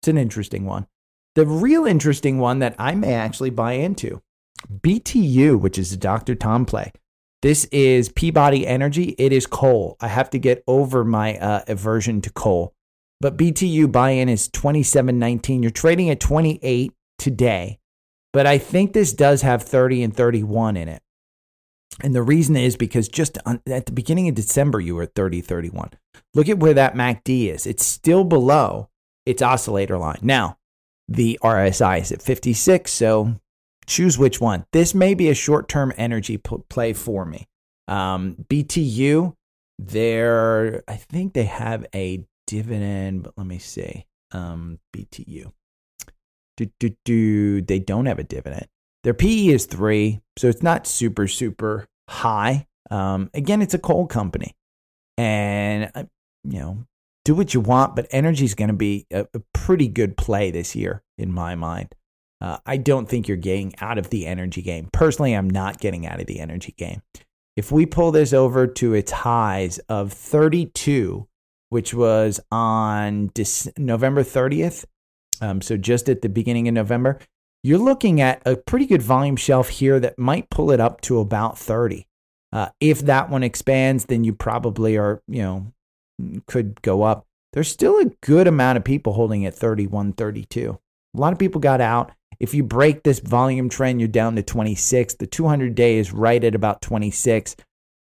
It's 0.00 0.08
an 0.08 0.18
interesting 0.18 0.66
one. 0.66 0.86
The 1.34 1.46
real 1.46 1.86
interesting 1.86 2.38
one 2.38 2.58
that 2.58 2.74
I 2.78 2.94
may 2.94 3.14
actually 3.14 3.50
buy 3.50 3.74
into 3.74 4.20
BTU, 4.68 5.58
which 5.58 5.78
is 5.78 5.92
a 5.92 5.96
Dr. 5.96 6.34
Tom 6.34 6.66
play. 6.66 6.92
This 7.40 7.64
is 7.66 8.08
Peabody 8.08 8.66
Energy. 8.66 9.14
It 9.18 9.32
is 9.32 9.46
coal. 9.46 9.96
I 10.00 10.08
have 10.08 10.30
to 10.30 10.38
get 10.38 10.62
over 10.66 11.04
my 11.04 11.36
uh, 11.38 11.62
aversion 11.66 12.20
to 12.22 12.30
coal. 12.30 12.74
But 13.20 13.36
BTU 13.36 13.90
buy-in 13.90 14.28
is 14.28 14.48
27.19. 14.48 15.62
You're 15.62 15.70
trading 15.70 16.10
at 16.10 16.20
28 16.20 16.92
today. 17.18 17.78
But 18.32 18.46
I 18.46 18.58
think 18.58 18.92
this 18.92 19.12
does 19.12 19.42
have 19.42 19.62
30 19.62 20.02
and 20.02 20.16
31 20.16 20.76
in 20.76 20.88
it. 20.88 21.02
And 22.00 22.14
the 22.14 22.22
reason 22.22 22.56
is 22.56 22.76
because 22.76 23.08
just 23.08 23.38
on, 23.44 23.60
at 23.66 23.86
the 23.86 23.92
beginning 23.92 24.28
of 24.28 24.34
December, 24.34 24.80
you 24.80 24.94
were 24.94 25.02
at 25.02 25.14
30, 25.14 25.42
31. 25.42 25.90
Look 26.34 26.48
at 26.48 26.58
where 26.58 26.74
that 26.74 26.94
MACD 26.94 27.52
is. 27.52 27.66
It's 27.66 27.84
still 27.84 28.24
below 28.24 28.88
its 29.26 29.42
oscillator 29.42 29.98
line. 29.98 30.18
Now, 30.22 30.56
the 31.08 31.38
RSI 31.42 32.00
is 32.00 32.12
at 32.12 32.22
56, 32.22 32.90
so 32.90 33.34
choose 33.86 34.18
which 34.18 34.40
one. 34.40 34.64
This 34.72 34.94
may 34.94 35.14
be 35.14 35.28
a 35.28 35.34
short 35.34 35.68
term 35.68 35.92
energy 35.96 36.38
p- 36.38 36.56
play 36.70 36.92
for 36.94 37.24
me. 37.26 37.46
Um, 37.88 38.36
BTU, 38.48 39.34
there, 39.78 40.82
I 40.88 40.96
think 40.96 41.34
they 41.34 41.44
have 41.44 41.86
a 41.94 42.24
dividend, 42.46 43.24
but 43.24 43.34
let 43.36 43.46
me 43.46 43.58
see. 43.58 44.06
Um, 44.30 44.78
BTU. 44.96 45.52
Do, 46.66 46.70
do, 46.88 46.96
do, 47.04 47.62
they 47.62 47.78
don't 47.78 48.06
have 48.06 48.18
a 48.18 48.24
dividend. 48.24 48.66
Their 49.04 49.14
PE 49.14 49.48
is 49.48 49.66
three, 49.66 50.20
so 50.38 50.48
it's 50.48 50.62
not 50.62 50.86
super, 50.86 51.26
super 51.26 51.86
high. 52.08 52.66
Um, 52.90 53.30
again, 53.34 53.62
it's 53.62 53.74
a 53.74 53.78
coal 53.78 54.06
company. 54.06 54.54
And, 55.18 55.90
uh, 55.94 56.04
you 56.44 56.58
know, 56.60 56.86
do 57.24 57.34
what 57.34 57.54
you 57.54 57.60
want, 57.60 57.96
but 57.96 58.06
energy 58.10 58.44
is 58.44 58.54
going 58.54 58.68
to 58.68 58.74
be 58.74 59.06
a, 59.12 59.26
a 59.34 59.40
pretty 59.54 59.88
good 59.88 60.16
play 60.16 60.50
this 60.50 60.74
year, 60.74 61.02
in 61.18 61.32
my 61.32 61.54
mind. 61.54 61.94
Uh, 62.40 62.58
I 62.66 62.76
don't 62.76 63.08
think 63.08 63.28
you're 63.28 63.36
getting 63.36 63.72
out 63.80 63.98
of 63.98 64.10
the 64.10 64.26
energy 64.26 64.62
game. 64.62 64.88
Personally, 64.92 65.32
I'm 65.32 65.48
not 65.48 65.78
getting 65.78 66.06
out 66.06 66.20
of 66.20 66.26
the 66.26 66.40
energy 66.40 66.74
game. 66.76 67.02
If 67.56 67.70
we 67.70 67.86
pull 67.86 68.10
this 68.10 68.32
over 68.32 68.66
to 68.66 68.94
its 68.94 69.12
highs 69.12 69.78
of 69.88 70.12
32, 70.12 71.28
which 71.68 71.94
was 71.94 72.40
on 72.50 73.30
November 73.78 74.24
30th, 74.24 74.84
um, 75.42 75.60
so 75.60 75.76
just 75.76 76.08
at 76.08 76.22
the 76.22 76.28
beginning 76.28 76.68
of 76.68 76.74
November, 76.74 77.18
you're 77.64 77.78
looking 77.78 78.20
at 78.20 78.40
a 78.46 78.56
pretty 78.56 78.86
good 78.86 79.02
volume 79.02 79.36
shelf 79.36 79.68
here 79.68 79.98
that 80.00 80.18
might 80.18 80.48
pull 80.50 80.70
it 80.70 80.80
up 80.80 81.00
to 81.02 81.18
about 81.18 81.58
30. 81.58 82.06
Uh, 82.52 82.68
if 82.80 83.00
that 83.00 83.28
one 83.28 83.42
expands, 83.42 84.04
then 84.06 84.22
you 84.22 84.32
probably 84.32 84.96
are, 84.96 85.20
you 85.26 85.42
know, 85.42 85.72
could 86.46 86.80
go 86.82 87.02
up. 87.02 87.26
There's 87.52 87.68
still 87.68 87.98
a 87.98 88.10
good 88.22 88.46
amount 88.46 88.78
of 88.78 88.84
people 88.84 89.14
holding 89.14 89.44
at 89.44 89.54
31, 89.54 90.12
32. 90.12 90.78
A 91.14 91.20
lot 91.20 91.32
of 91.32 91.38
people 91.38 91.60
got 91.60 91.80
out. 91.80 92.12
If 92.38 92.54
you 92.54 92.62
break 92.62 93.02
this 93.02 93.18
volume 93.18 93.68
trend, 93.68 94.00
you're 94.00 94.08
down 94.08 94.36
to 94.36 94.42
26. 94.42 95.14
The 95.14 95.26
200 95.26 95.74
day 95.74 95.98
is 95.98 96.12
right 96.12 96.42
at 96.42 96.54
about 96.54 96.82
26. 96.82 97.56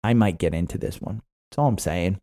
I 0.04 0.14
might 0.14 0.38
get 0.38 0.54
into 0.54 0.78
this 0.78 1.02
one. 1.02 1.22
That's 1.50 1.58
all 1.58 1.68
I'm 1.68 1.78
saying. 1.78 2.20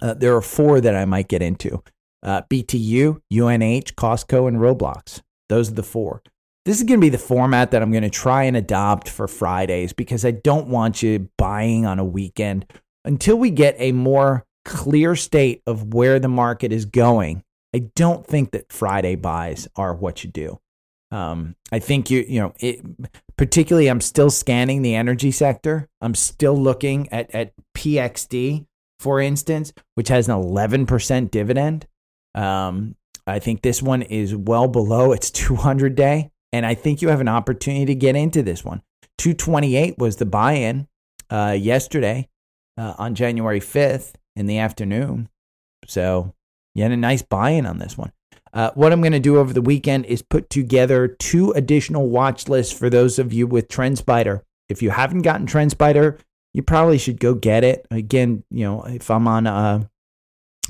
Uh, 0.00 0.14
there 0.14 0.36
are 0.36 0.42
four 0.42 0.80
that 0.80 0.94
I 0.94 1.04
might 1.06 1.28
get 1.28 1.42
into 1.42 1.82
uh, 2.26 2.42
BTU, 2.50 3.20
UNH, 3.30 3.94
Costco, 3.94 4.48
and 4.48 4.58
Roblox. 4.58 5.22
Those 5.48 5.70
are 5.70 5.74
the 5.74 5.82
four. 5.82 6.22
This 6.64 6.78
is 6.78 6.82
going 6.82 7.00
to 7.00 7.04
be 7.04 7.10
the 7.10 7.18
format 7.18 7.70
that 7.70 7.80
I'm 7.80 7.92
going 7.92 8.02
to 8.02 8.10
try 8.10 8.42
and 8.42 8.56
adopt 8.56 9.08
for 9.08 9.28
Fridays 9.28 9.92
because 9.92 10.24
I 10.24 10.32
don't 10.32 10.66
want 10.66 11.02
you 11.02 11.28
buying 11.38 11.86
on 11.86 12.00
a 12.00 12.04
weekend 12.04 12.66
until 13.04 13.36
we 13.36 13.50
get 13.50 13.76
a 13.78 13.92
more 13.92 14.44
clear 14.64 15.14
state 15.14 15.62
of 15.66 15.94
where 15.94 16.18
the 16.18 16.28
market 16.28 16.72
is 16.72 16.84
going. 16.84 17.44
I 17.72 17.90
don't 17.94 18.26
think 18.26 18.50
that 18.50 18.72
Friday 18.72 19.14
buys 19.14 19.68
are 19.76 19.94
what 19.94 20.24
you 20.24 20.30
do. 20.30 20.58
Um, 21.12 21.54
I 21.70 21.78
think 21.78 22.10
you 22.10 22.24
you 22.28 22.40
know 22.40 22.52
it, 22.58 22.84
particularly 23.36 23.86
I'm 23.86 24.00
still 24.00 24.30
scanning 24.30 24.82
the 24.82 24.96
energy 24.96 25.30
sector. 25.30 25.88
I'm 26.00 26.16
still 26.16 26.60
looking 26.60 27.08
at 27.12 27.32
at 27.32 27.52
PXD 27.76 28.66
for 28.98 29.20
instance, 29.20 29.72
which 29.94 30.08
has 30.08 30.28
an 30.28 30.34
11% 30.34 31.30
dividend. 31.30 31.86
Um, 32.36 32.94
I 33.26 33.40
think 33.40 33.62
this 33.62 33.82
one 33.82 34.02
is 34.02 34.36
well 34.36 34.68
below 34.68 35.12
its 35.12 35.30
200 35.32 35.96
day, 35.96 36.30
and 36.52 36.64
I 36.64 36.74
think 36.74 37.02
you 37.02 37.08
have 37.08 37.20
an 37.20 37.28
opportunity 37.28 37.86
to 37.86 37.94
get 37.94 38.14
into 38.14 38.42
this 38.42 38.64
one. 38.64 38.82
228 39.18 39.98
was 39.98 40.16
the 40.16 40.26
buy-in 40.26 40.86
uh, 41.30 41.56
yesterday 41.58 42.28
uh, 42.78 42.94
on 42.98 43.14
January 43.14 43.60
5th 43.60 44.12
in 44.36 44.46
the 44.46 44.58
afternoon. 44.58 45.28
So 45.86 46.34
you 46.74 46.82
had 46.82 46.92
a 46.92 46.96
nice 46.96 47.22
buy-in 47.22 47.66
on 47.66 47.78
this 47.78 47.96
one. 47.96 48.12
Uh, 48.52 48.70
what 48.74 48.92
I'm 48.92 49.00
going 49.00 49.12
to 49.12 49.20
do 49.20 49.38
over 49.38 49.52
the 49.52 49.62
weekend 49.62 50.06
is 50.06 50.22
put 50.22 50.48
together 50.48 51.08
two 51.08 51.50
additional 51.52 52.08
watch 52.08 52.48
lists 52.48 52.72
for 52.72 52.88
those 52.88 53.18
of 53.18 53.32
you 53.32 53.46
with 53.46 53.68
TrendSpider. 53.68 54.42
If 54.68 54.82
you 54.82 54.90
haven't 54.90 55.22
gotten 55.22 55.46
TrendSpider, 55.46 56.18
you 56.54 56.62
probably 56.62 56.98
should 56.98 57.20
go 57.20 57.34
get 57.34 57.64
it. 57.64 57.86
Again, 57.90 58.44
you 58.50 58.64
know, 58.64 58.82
if 58.84 59.10
I'm 59.10 59.28
on 59.28 59.46
a, 59.46 59.90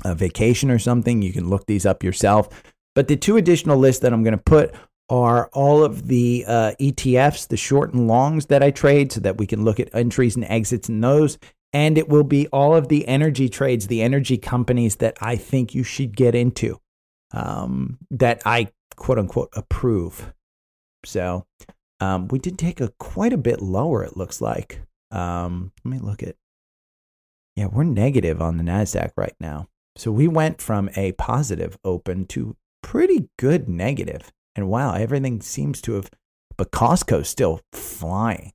a 0.05 0.15
vacation 0.15 0.71
or 0.71 0.79
something, 0.79 1.21
you 1.21 1.33
can 1.33 1.49
look 1.49 1.65
these 1.65 1.85
up 1.85 2.03
yourself. 2.03 2.49
But 2.95 3.07
the 3.07 3.15
two 3.15 3.37
additional 3.37 3.77
lists 3.77 4.01
that 4.01 4.13
I'm 4.13 4.23
going 4.23 4.37
to 4.37 4.43
put 4.43 4.73
are 5.09 5.49
all 5.53 5.83
of 5.83 6.07
the 6.07 6.43
uh, 6.47 6.71
ETFs, 6.79 7.47
the 7.47 7.57
short 7.57 7.93
and 7.93 8.07
longs 8.07 8.47
that 8.47 8.63
I 8.63 8.71
trade, 8.71 9.11
so 9.11 9.19
that 9.21 9.37
we 9.37 9.47
can 9.47 9.63
look 9.63 9.79
at 9.79 9.93
entries 9.93 10.35
and 10.35 10.45
exits 10.45 10.89
in 10.89 11.01
those. 11.01 11.37
And 11.73 11.97
it 11.97 12.09
will 12.09 12.23
be 12.23 12.47
all 12.47 12.75
of 12.75 12.87
the 12.87 13.07
energy 13.07 13.49
trades, 13.49 13.87
the 13.87 14.01
energy 14.01 14.37
companies 14.37 14.97
that 14.97 15.17
I 15.21 15.35
think 15.35 15.75
you 15.75 15.83
should 15.83 16.15
get 16.15 16.33
into, 16.33 16.79
um, 17.33 17.99
that 18.09 18.41
I 18.45 18.69
quote 18.95 19.19
unquote 19.19 19.49
approve. 19.53 20.33
So 21.05 21.45
um, 21.99 22.27
we 22.27 22.39
did 22.39 22.57
take 22.57 22.81
a 22.81 22.91
quite 22.99 23.33
a 23.33 23.37
bit 23.37 23.61
lower, 23.61 24.03
it 24.03 24.17
looks 24.17 24.41
like. 24.41 24.81
Um, 25.11 25.71
let 25.83 25.91
me 25.91 25.99
look 25.99 26.23
at. 26.23 26.35
Yeah, 27.55 27.67
we're 27.67 27.83
negative 27.83 28.41
on 28.41 28.57
the 28.57 28.63
Nasdaq 28.63 29.11
right 29.15 29.35
now. 29.39 29.67
So 29.97 30.11
we 30.11 30.27
went 30.27 30.61
from 30.61 30.89
a 30.95 31.13
positive 31.13 31.77
open 31.83 32.25
to 32.27 32.55
pretty 32.83 33.29
good 33.37 33.67
negative. 33.67 34.31
And 34.55 34.69
wow, 34.69 34.93
everything 34.93 35.41
seems 35.41 35.81
to 35.81 35.93
have, 35.93 36.09
but 36.57 36.71
Costco's 36.71 37.29
still 37.29 37.61
flying. 37.73 38.53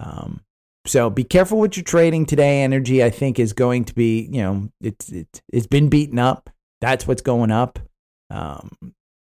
Um, 0.00 0.40
so 0.86 1.10
be 1.10 1.24
careful 1.24 1.58
what 1.58 1.76
you're 1.76 1.84
trading 1.84 2.26
today. 2.26 2.62
Energy, 2.62 3.04
I 3.04 3.10
think, 3.10 3.38
is 3.38 3.52
going 3.52 3.84
to 3.84 3.94
be, 3.94 4.28
you 4.32 4.42
know, 4.42 4.68
it's 4.80 5.10
it's 5.10 5.42
it's 5.52 5.66
been 5.66 5.88
beaten 5.88 6.18
up. 6.18 6.50
That's 6.80 7.06
what's 7.06 7.22
going 7.22 7.50
up. 7.50 7.78
Um, 8.30 8.70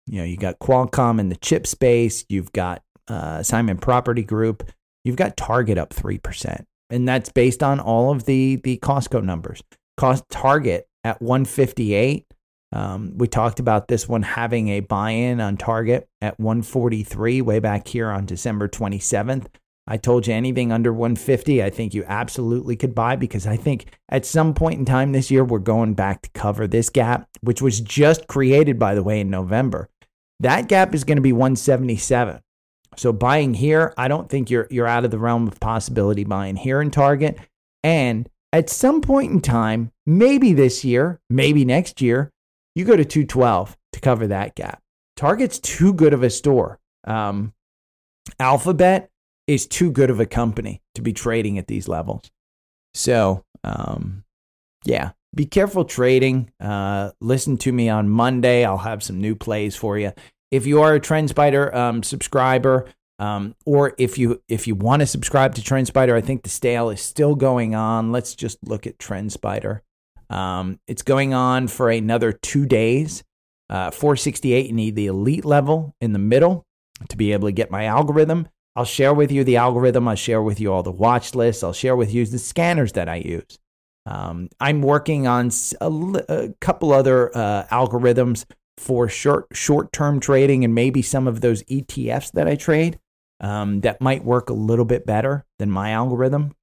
you 0.07 0.19
know, 0.19 0.25
you 0.25 0.37
got 0.37 0.61
Qualcomm 0.61 1.19
in 1.19 1.29
the 1.29 1.37
chip 1.37 1.67
space. 1.67 2.25
You've 2.29 2.53
got 2.53 2.83
uh, 3.09 3.43
Simon 3.43 3.79
Property 3.79 4.23
Group 4.23 4.71
you've 5.05 5.17
got 5.17 5.37
Target 5.37 5.79
up 5.79 5.91
3%. 5.91 6.65
And 6.91 7.07
that's 7.07 7.31
based 7.31 7.63
on 7.63 7.81
all 7.81 8.11
of 8.11 8.25
the, 8.25 8.57
the 8.57 8.79
Costco 8.79 9.23
numbers. 9.23 9.63
Cost 9.97 10.25
Target 10.31 10.89
at 11.05 11.21
158. 11.21 12.27
Um, 12.73 13.15
we 13.17 13.27
talked 13.27 13.59
about 13.59 13.89
this 13.89 14.09
one 14.09 14.23
having 14.23 14.69
a 14.69 14.81
buy 14.81 15.11
in 15.11 15.41
on 15.41 15.57
Target 15.57 16.09
at 16.21 16.39
143 16.39 17.43
way 17.43 17.59
back 17.59 17.89
here 17.89 18.11
on 18.11 18.27
December 18.27 18.69
27th. 18.69 19.47
I 19.87 19.97
told 19.97 20.29
you 20.29 20.35
anything 20.35 20.71
under 20.71 20.93
150, 20.93 21.65
I 21.65 21.71
think 21.71 21.95
you 21.95 22.05
absolutely 22.07 22.77
could 22.77 22.95
buy 22.95 23.17
because 23.17 23.45
I 23.45 23.57
think 23.57 23.87
at 24.09 24.25
some 24.25 24.55
point 24.55 24.79
in 24.79 24.85
time 24.85 25.11
this 25.11 25.33
year, 25.33 25.43
we're 25.43 25.59
going 25.59 25.95
back 25.95 26.23
to 26.23 26.31
cover 26.31 26.69
this 26.69 26.91
gap, 26.91 27.29
which 27.41 27.61
was 27.61 27.81
just 27.81 28.29
created, 28.29 28.79
by 28.79 28.95
the 28.95 29.03
way, 29.03 29.21
in 29.21 29.31
November. 29.31 29.89
That 30.39 30.69
gap 30.69 30.95
is 30.95 31.03
going 31.03 31.17
to 31.17 31.23
be 31.23 31.33
177. 31.33 32.41
So 32.97 33.13
buying 33.13 33.55
here, 33.55 33.93
I 33.97 34.07
don't 34.07 34.29
think 34.29 34.51
you're 34.51 34.69
you're 34.71 34.87
out 34.87 35.05
of 35.05 35.11
the 35.11 35.19
realm 35.19 35.49
of 35.49 35.59
possibility 35.59 36.25
buying 36.25 36.57
here 36.57 36.81
in 36.81 36.91
Target. 36.91 37.39
And 37.83 38.29
at 38.53 38.71
some 38.71 39.01
point 39.01 39.33
in 39.33 39.41
time, 39.41 39.93
maybe 40.07 40.53
this 40.53 40.85
year, 40.85 41.21
maybe 41.29 41.65
next 41.65 42.01
year, 42.01 42.31
you 42.75 42.85
go 42.85 42.97
to 42.97 43.05
212 43.05 43.77
to 43.93 44.01
cover 44.01 44.27
that 44.29 44.55
gap. 44.55 44.81
Target's 45.17 45.59
too 45.59 45.93
good 45.93 46.13
of 46.13 46.23
a 46.23 46.31
store. 46.31 46.79
Um, 47.05 47.53
Alphabet 48.39 49.11
is 49.47 49.67
too 49.67 49.91
good 49.91 50.11
of 50.11 50.21
a 50.21 50.27
company 50.27 50.81
to 50.95 51.03
be 51.03 51.13
trading 51.13 51.59
at 51.59 51.67
these 51.67 51.89
levels. 51.89 52.31
So, 52.95 53.45
um, 53.65 54.25
yeah, 54.85 55.11
be 55.35 55.47
careful 55.47 55.85
trading. 55.85 56.51
Uh, 56.61 57.11
listen 57.21 57.57
to 57.59 57.73
me 57.73 57.89
on 57.89 58.09
Monday. 58.09 58.65
I'll 58.65 58.79
have 58.79 59.03
some 59.03 59.21
new 59.21 59.35
plays 59.35 59.77
for 59.77 59.99
you 59.99 60.13
if 60.51 60.67
you 60.67 60.83
are 60.83 60.95
a 60.95 61.01
TrendSpider 61.01 61.73
um, 61.75 62.03
subscriber, 62.03 62.87
um, 63.21 63.55
or 63.67 63.93
if 63.99 64.17
you 64.17 64.43
if 64.49 64.67
you 64.67 64.75
want 64.75 65.01
to 65.01 65.07
subscribe 65.07 65.55
to 65.57 65.61
TrendSpider, 65.61 66.15
I 66.15 66.23
think 66.23 66.43
the 66.43 66.49
stale 66.49 66.89
is 66.89 67.03
still 67.03 67.35
going 67.35 67.75
on. 67.75 68.13
Let's 68.13 68.35
just 68.35 68.59
look 68.67 68.87
at 68.87 68.99
TrendSpider. 68.99 69.83
Um, 70.31 70.81
it's 70.87 71.03
going 71.03 71.35
on 71.35 71.69
for 71.69 71.91
another 71.91 72.33
two 72.33 72.65
days. 72.65 73.23
Uh, 73.69 73.91
468, 73.91 74.67
you 74.67 74.73
need 74.73 74.97
the 74.97 75.07
elite 75.07 75.45
level 75.45 75.95
in 76.01 76.13
the 76.13 76.19
middle 76.19 76.65
to 77.09 77.17
be 77.17 77.33
able 77.33 77.47
to 77.47 77.53
get 77.53 77.71
my 77.71 77.85
algorithm. 77.85 78.49
I'll 78.75 78.85
share 78.87 79.13
with 79.13 79.31
you 79.31 79.45
the 79.45 79.59
algorithm. 79.59 80.09
I'll 80.09 80.17
share 80.17 80.43
with 80.43 80.59
you 80.59 80.73
all 80.73 80.83
the 80.83 80.91
watch 80.91 81.35
lists. 81.35 81.63
I'll 81.63 81.75
share 81.75 81.97
with 81.97 82.15
you 82.15 82.25
the 82.25 82.39
scanners 82.39 82.93
that 82.93 83.09
I 83.09 83.17
use. 83.17 83.59
Um, 84.07 84.49
I'm 84.59 84.81
working 84.81 85.27
on 85.27 85.51
a, 85.81 85.91
a 86.29 86.49
couple 86.61 86.93
other 86.93 87.37
uh, 87.37 87.65
algorithms 87.71 88.47
for 88.79 89.11
short 89.11 89.47
short 89.53 89.93
term 89.93 90.21
trading 90.21 90.65
and 90.65 90.75
maybe 90.75 91.03
some 91.03 91.29
of 91.29 91.43
those 91.43 91.63
ETFs 91.65 92.33
that 92.33 92.49
I 92.49 92.55
trade 92.55 92.99
um, 93.41 93.81
that 93.81 94.01
might 94.01 94.25
work 94.25 94.51
a 94.51 94.55
little 94.55 94.85
bit 94.85 95.07
better 95.07 95.45
than 95.59 95.71
my 95.71 95.91
algorithm. 95.91 96.55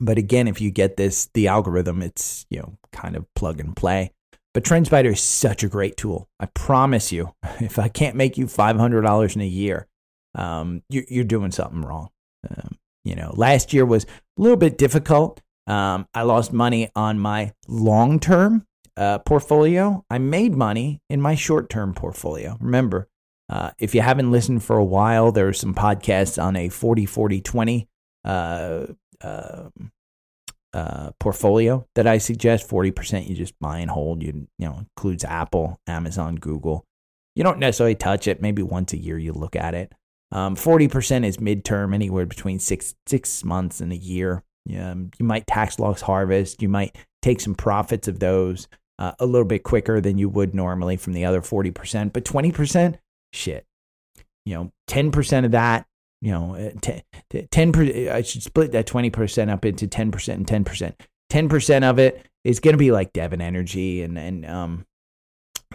But 0.00 0.18
again, 0.18 0.48
if 0.48 0.60
you 0.60 0.70
get 0.70 0.96
this, 0.96 1.28
the 1.34 1.48
algorithm, 1.48 2.02
it's 2.02 2.46
you 2.50 2.60
know 2.60 2.78
kind 2.92 3.16
of 3.16 3.26
plug 3.34 3.60
and 3.60 3.76
play. 3.76 4.12
But 4.52 4.64
TrendSpider 4.64 5.12
is 5.12 5.20
such 5.20 5.62
a 5.62 5.68
great 5.68 5.96
tool. 5.96 6.28
I 6.40 6.46
promise 6.46 7.12
you, 7.12 7.34
if 7.60 7.78
I 7.78 7.88
can't 7.88 8.16
make 8.16 8.38
you 8.38 8.46
five 8.46 8.76
hundred 8.76 9.02
dollars 9.02 9.34
in 9.34 9.42
a 9.42 9.46
year, 9.46 9.86
um, 10.34 10.82
you, 10.88 11.20
are 11.20 11.24
doing 11.24 11.50
something 11.50 11.82
wrong. 11.82 12.10
Um, 12.48 12.78
you 13.04 13.14
know, 13.14 13.32
last 13.36 13.72
year 13.72 13.84
was 13.84 14.04
a 14.04 14.08
little 14.42 14.56
bit 14.56 14.78
difficult. 14.78 15.40
Um, 15.66 16.06
I 16.14 16.22
lost 16.22 16.52
money 16.52 16.90
on 16.96 17.18
my 17.18 17.52
long 17.68 18.18
term 18.20 18.66
uh, 19.00 19.18
portfolio, 19.18 20.04
I 20.10 20.18
made 20.18 20.54
money 20.54 21.00
in 21.08 21.20
my 21.20 21.34
short 21.34 21.70
term 21.70 21.94
portfolio. 21.94 22.56
Remember, 22.60 23.08
uh, 23.50 23.72
if 23.78 23.94
you 23.94 24.00
haven't 24.00 24.30
listened 24.30 24.62
for 24.62 24.76
a 24.76 24.84
while, 24.84 25.32
there 25.32 25.48
are 25.48 25.52
some 25.52 25.74
podcasts 25.74 26.40
on 26.40 26.54
a 26.54 26.68
40 26.68 27.04
40 27.04 27.40
20 27.40 27.88
uh, 28.24 28.86
um, 29.22 29.92
uh, 30.72 31.10
portfolio 31.18 31.84
that 31.96 32.06
I 32.06 32.18
suggest. 32.18 32.68
40% 32.68 33.28
you 33.28 33.34
just 33.34 33.58
buy 33.58 33.78
and 33.78 33.90
hold. 33.90 34.22
You, 34.22 34.46
you 34.58 34.68
know, 34.68 34.78
includes 34.78 35.24
Apple, 35.24 35.80
Amazon, 35.88 36.36
Google. 36.36 36.84
You 37.34 37.42
don't 37.42 37.58
necessarily 37.58 37.96
touch 37.96 38.28
it. 38.28 38.40
Maybe 38.40 38.62
once 38.62 38.92
a 38.92 38.98
year 38.98 39.18
you 39.18 39.32
look 39.32 39.56
at 39.56 39.74
it. 39.74 39.92
Um, 40.30 40.54
40% 40.54 41.24
is 41.24 41.38
midterm, 41.38 41.92
anywhere 41.92 42.26
between 42.26 42.60
six, 42.60 42.94
six 43.08 43.44
months 43.44 43.80
and 43.80 43.92
a 43.92 43.96
year. 43.96 44.44
Um, 44.78 45.10
you 45.18 45.26
might 45.26 45.48
tax 45.48 45.80
loss 45.80 46.02
harvest. 46.02 46.62
You 46.62 46.68
might 46.68 46.96
take 47.20 47.40
some 47.40 47.56
profits 47.56 48.06
of 48.06 48.20
those 48.20 48.68
uh, 49.00 49.12
a 49.18 49.26
little 49.26 49.46
bit 49.46 49.64
quicker 49.64 50.00
than 50.00 50.18
you 50.18 50.28
would 50.28 50.54
normally 50.54 50.96
from 50.96 51.14
the 51.14 51.24
other 51.24 51.40
40%. 51.40 52.12
But 52.12 52.24
20%, 52.24 52.96
shit. 53.32 53.66
You 54.44 54.54
know, 54.54 54.72
10% 54.88 55.44
of 55.44 55.50
that, 55.52 55.86
you 56.20 56.32
know, 56.32 56.54
uh, 56.54 56.70
10, 56.80 57.02
10 57.50 58.08
I 58.10 58.22
should 58.22 58.42
split 58.42 58.72
that 58.72 58.86
20% 58.86 59.50
up 59.50 59.64
into 59.64 59.86
10% 59.86 60.28
and 60.34 60.46
10%. 60.46 60.94
10% 61.30 61.82
of 61.84 61.98
it 61.98 62.26
is 62.44 62.60
going 62.60 62.74
to 62.74 62.78
be 62.78 62.90
like 62.90 63.12
Devon 63.12 63.40
Energy 63.40 64.02
and, 64.02 64.18
and, 64.18 64.46
um, 64.46 64.86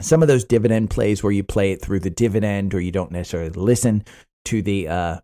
some 0.02 0.22
of 0.22 0.28
those 0.28 0.44
dividend 0.44 0.90
plays 0.90 1.24
where 1.24 1.32
you 1.32 1.44
play 1.44 1.72
it 1.72 1.82
through 1.82 2.02
the 2.02 2.10
dividend 2.10 2.74
or 2.74 2.82
you 2.82 2.92
don't 2.92 3.12
necessarily 3.12 3.52
listen 3.52 4.04
to 4.44 4.62
the 4.62 4.90
uh, 4.90 5.20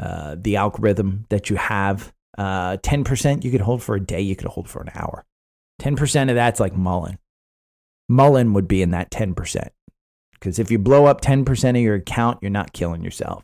uh, 0.00 0.36
the 0.38 0.56
algorithm 0.56 1.26
that 1.28 1.50
you 1.50 1.56
have. 1.56 2.12
Uh, 2.36 2.76
10% 2.78 3.44
you 3.44 3.50
could 3.50 3.60
hold 3.60 3.82
for 3.82 3.94
a 3.94 4.00
day, 4.00 4.20
you 4.20 4.34
could 4.34 4.48
hold 4.48 4.68
for 4.68 4.82
an 4.82 4.90
hour. 4.94 5.24
10% 5.80 6.30
of 6.30 6.34
that's 6.34 6.58
like 6.58 6.74
Mullen. 6.74 7.18
Mullen 8.08 8.54
would 8.54 8.66
be 8.66 8.82
in 8.82 8.90
that 8.90 9.10
10%. 9.10 9.68
Because 10.44 10.58
if 10.58 10.70
you 10.70 10.78
blow 10.78 11.06
up 11.06 11.22
10% 11.22 11.70
of 11.70 11.76
your 11.76 11.94
account, 11.94 12.38
you're 12.42 12.50
not 12.50 12.74
killing 12.74 13.02
yourself. 13.02 13.42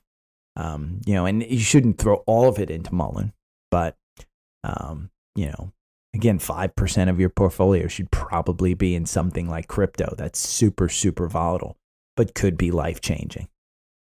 Um, 0.55 1.01
you 1.07 1.15
know, 1.15 1.25
and 1.25 1.43
you 1.43 1.59
shouldn't 1.59 1.97
throw 1.97 2.17
all 2.27 2.47
of 2.47 2.59
it 2.59 2.71
into 2.71 2.95
Mullen. 2.95 3.33
But, 3.71 3.97
um, 4.65 5.09
you 5.35 5.47
know, 5.47 5.73
again, 6.15 6.39
5% 6.39 7.09
of 7.09 7.19
your 7.19 7.31
portfolio 7.31 7.89
should 7.89 8.11
probably 8.11 8.75
be 8.75 8.95
in 8.95 9.07
something 9.07 9.49
like 9.49 9.67
crypto 9.67 10.15
that's 10.19 10.39
super, 10.39 10.91
super 10.91 11.27
volatile, 11.27 11.79
but 12.19 12.35
could 12.35 12.59
be 12.59 12.71
life 12.71 13.01
changing. 13.01 13.49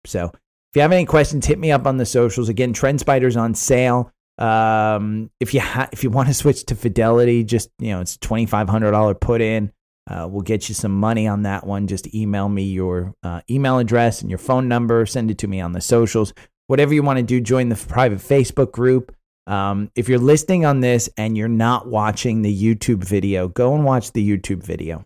So 0.07 0.27
if 0.27 0.77
you 0.77 0.83
have 0.83 0.93
any 0.93 1.05
questions, 1.05 1.47
hit 1.47 1.59
me 1.59 1.73
up 1.73 1.89
on 1.89 1.97
the 1.97 2.07
socials. 2.07 2.49
Again, 2.49 2.73
TrendSpider's 2.73 3.37
on 3.37 3.55
sale. 3.55 4.13
Um, 4.39 5.33
if 5.41 5.53
you 5.53 5.61
ha- 5.61 5.89
if 5.93 6.05
you 6.05 6.11
want 6.11 6.29
to 6.29 6.35
switch 6.35 6.65
to 6.67 6.77
Fidelity, 6.77 7.43
just 7.43 7.71
you 7.79 7.91
know 7.91 8.01
it's 8.01 8.17
twenty 8.17 8.47
five 8.47 8.69
hundred 8.69 8.91
dollar 8.91 9.15
put 9.15 9.41
in. 9.41 9.73
Uh, 10.09 10.29
we'll 10.31 10.43
get 10.43 10.69
you 10.69 10.75
some 10.75 10.93
money 10.93 11.27
on 11.27 11.43
that 11.43 11.67
one. 11.67 11.87
Just 11.87 12.15
email 12.15 12.49
me 12.49 12.63
your 12.65 13.15
uh, 13.23 13.41
email 13.49 13.79
address 13.79 14.21
and 14.21 14.31
your 14.31 14.39
phone 14.39 14.69
number. 14.69 15.07
Send 15.07 15.31
it 15.31 15.39
to 15.39 15.49
me 15.49 15.61
on 15.61 15.73
the 15.73 15.81
socials. 15.81 16.33
Whatever 16.67 16.95
you 16.95 17.03
want 17.03 17.19
to 17.19 17.23
do, 17.23 17.41
join 17.41 17.69
the 17.69 17.77
private 17.77 18.19
Facebook 18.19 18.73
group. 18.73 19.15
Um, 19.47 19.91
if 19.95 20.09
you're 20.09 20.19
listening 20.19 20.65
on 20.65 20.81
this 20.81 21.09
and 21.17 21.37
you're 21.37 21.49
not 21.49 21.87
watching 21.87 22.43
the 22.43 22.63
YouTube 22.63 23.05
video, 23.05 23.49
go 23.49 23.75
and 23.75 23.85
watch 23.85 24.13
the 24.13 24.27
YouTube 24.27 24.63
video. 24.63 25.05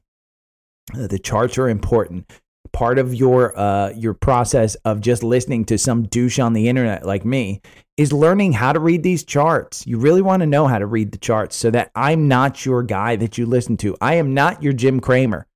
Uh, 0.95 1.07
the 1.07 1.19
charts 1.19 1.59
are 1.59 1.69
important 1.69 2.31
part 2.73 2.99
of 2.99 3.15
your 3.15 3.59
uh, 3.59 3.91
your 3.91 4.15
process 4.15 4.75
of 4.85 5.01
just 5.01 5.23
listening 5.23 5.65
to 5.67 5.79
some 5.79 6.05
douche 6.05 6.39
on 6.39 6.53
the 6.53 6.69
internet 6.69 7.05
like 7.05 7.25
me 7.25 7.61
is 7.97 8.13
learning 8.13 8.53
how 8.53 8.73
to 8.73 8.81
read 8.81 9.03
these 9.03 9.25
charts. 9.25 9.87
You 9.87 9.99
really 9.99 10.23
want 10.23 10.41
to 10.41 10.47
know 10.47 10.67
how 10.67 10.79
to 10.79 10.87
read 10.87 11.13
the 11.13 11.19
charts 11.19 11.57
so 11.57 11.71
that 11.71 11.91
I'm 11.95 12.29
not 12.29 12.65
your 12.65 12.83
guy 12.83 13.17
that 13.17 13.39
you 13.39 13.47
listen 13.47 13.77
to. 13.79 13.97
I 14.01 14.15
am 14.15 14.35
not 14.35 14.63
your 14.63 14.73
Jim 14.73 15.01
Cramer. 15.01 15.47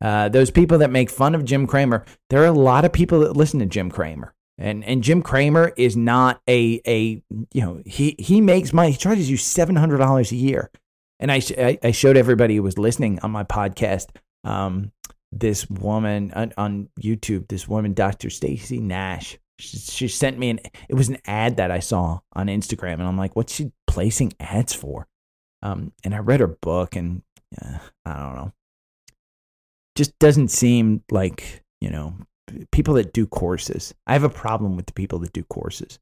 Uh, 0.00 0.28
those 0.28 0.50
people 0.50 0.78
that 0.78 0.90
make 0.90 1.10
fun 1.10 1.34
of 1.34 1.44
Jim 1.44 1.66
Cramer, 1.66 2.04
there 2.30 2.42
are 2.42 2.46
a 2.46 2.52
lot 2.52 2.84
of 2.84 2.92
people 2.92 3.20
that 3.20 3.36
listen 3.36 3.58
to 3.60 3.66
Jim 3.66 3.90
Cramer. 3.90 4.34
And 4.56 4.84
and 4.84 5.02
Jim 5.02 5.22
Cramer 5.22 5.72
is 5.76 5.96
not 5.96 6.40
a 6.48 6.80
a 6.86 7.22
you 7.52 7.60
know 7.60 7.82
he 7.86 8.16
he 8.18 8.40
makes 8.40 8.72
money. 8.72 8.92
He 8.92 8.96
charges 8.96 9.30
you 9.30 9.36
seven 9.36 9.76
hundred 9.76 9.98
dollars 9.98 10.32
a 10.32 10.36
year. 10.36 10.70
And 11.20 11.32
I, 11.32 11.42
I 11.82 11.90
showed 11.90 12.16
everybody 12.16 12.56
who 12.56 12.62
was 12.62 12.78
listening 12.78 13.18
on 13.24 13.32
my 13.32 13.42
podcast 13.42 14.06
um, 14.44 14.92
this 15.32 15.68
woman 15.68 16.32
on, 16.34 16.52
on, 16.56 16.88
YouTube. 17.00 17.48
This 17.48 17.68
woman, 17.68 17.94
Dr. 17.94 18.30
Stacy 18.30 18.78
Nash. 18.78 19.38
She, 19.58 19.76
she 19.78 20.08
sent 20.08 20.38
me 20.38 20.50
an. 20.50 20.60
It 20.88 20.94
was 20.94 21.08
an 21.08 21.18
ad 21.26 21.56
that 21.56 21.70
I 21.70 21.80
saw 21.80 22.20
on 22.32 22.46
Instagram, 22.46 22.94
and 22.94 23.02
I'm 23.02 23.18
like, 23.18 23.36
"What's 23.36 23.54
she 23.54 23.72
placing 23.86 24.32
ads 24.40 24.72
for?" 24.72 25.06
Um, 25.62 25.92
and 26.04 26.14
I 26.14 26.18
read 26.18 26.40
her 26.40 26.46
book, 26.46 26.96
and 26.96 27.22
uh, 27.60 27.78
I 28.04 28.14
don't 28.14 28.36
know. 28.36 28.52
Just 29.96 30.18
doesn't 30.18 30.48
seem 30.48 31.02
like 31.10 31.64
you 31.80 31.90
know 31.90 32.14
people 32.72 32.94
that 32.94 33.12
do 33.12 33.26
courses. 33.26 33.94
I 34.06 34.12
have 34.12 34.24
a 34.24 34.30
problem 34.30 34.76
with 34.76 34.86
the 34.86 34.92
people 34.92 35.18
that 35.20 35.32
do 35.32 35.42
courses 35.44 35.98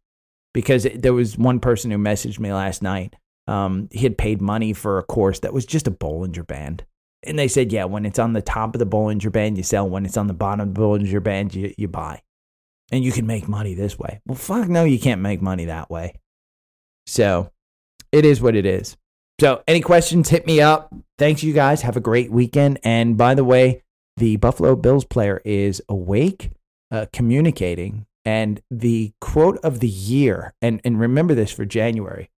because 0.55 0.87
there 0.95 1.14
was 1.14 1.37
one 1.37 1.61
person 1.61 1.91
who 1.91 1.99
messaged 1.99 2.39
me 2.39 2.53
last 2.53 2.83
night. 2.83 3.14
Um, 3.47 3.89
he 3.93 4.01
had 4.01 4.18
paid 4.18 4.41
money 4.41 4.72
for 4.72 4.99
a 4.99 5.03
course 5.03 5.41
that 5.41 5.53
was 5.53 5.66
just 5.66 5.87
a 5.87 5.91
Bollinger 5.91 6.47
Band. 6.47 6.85
And 7.23 7.39
they 7.39 7.49
said, 7.49 7.73
yeah, 7.73 7.85
when 7.85 8.07
it's 8.07 8.19
on 8.19 8.33
the 8.33 8.43
top 8.43 8.75
of 8.75 8.79
the 8.79 8.87
Bollinger 8.87 9.33
Band, 9.33 9.57
you 9.57 9.62
sell. 9.62 9.89
When 9.89 10.05
it's 10.05 10.17
on 10.17 10.27
the 10.27 10.35
bottom 10.35 10.69
of 10.69 10.75
the 10.75 10.81
Bollinger 10.81 11.23
Band, 11.23 11.55
you, 11.55 11.75
you 11.77 11.89
buy. 11.89 12.23
And 12.93 13.03
you 13.03 13.11
can 13.11 13.27
make 13.27 13.49
money 13.49 13.75
this 13.75 13.99
way. 13.99 14.21
Well, 14.27 14.37
fuck 14.37 14.69
no, 14.69 14.85
you 14.85 15.01
can't 15.01 15.21
make 15.21 15.43
money 15.43 15.64
that 15.64 15.91
way. 15.91 16.14
So 17.07 17.51
it 18.12 18.25
is 18.25 18.41
what 18.41 18.55
it 18.55 18.67
is. 18.67 18.97
So, 19.41 19.62
any 19.67 19.81
questions, 19.81 20.31
hit 20.31 20.47
me 20.47 20.62
up. 20.62 20.95
Thanks, 21.19 21.43
you 21.43 21.53
guys. 21.53 21.83
Have 21.83 21.97
a 21.97 22.01
great 22.01 22.31
weekend. 22.31 22.79
And 22.83 23.19
by 23.19 23.35
the 23.35 23.45
way, 23.45 23.83
the 24.17 24.37
Buffalo 24.37 24.77
Bills 24.77 25.05
player 25.05 25.43
is 25.45 25.83
awake, 25.89 26.51
uh, 26.91 27.07
communicating. 27.12 28.07
And 28.25 28.62
the 28.71 29.12
quote 29.21 29.59
of 29.62 29.81
the 29.81 29.89
year, 29.89 30.55
and, 30.62 30.81
and 30.85 30.99
remember 30.99 31.35
this 31.35 31.53
for 31.53 31.64
January, 31.67 32.31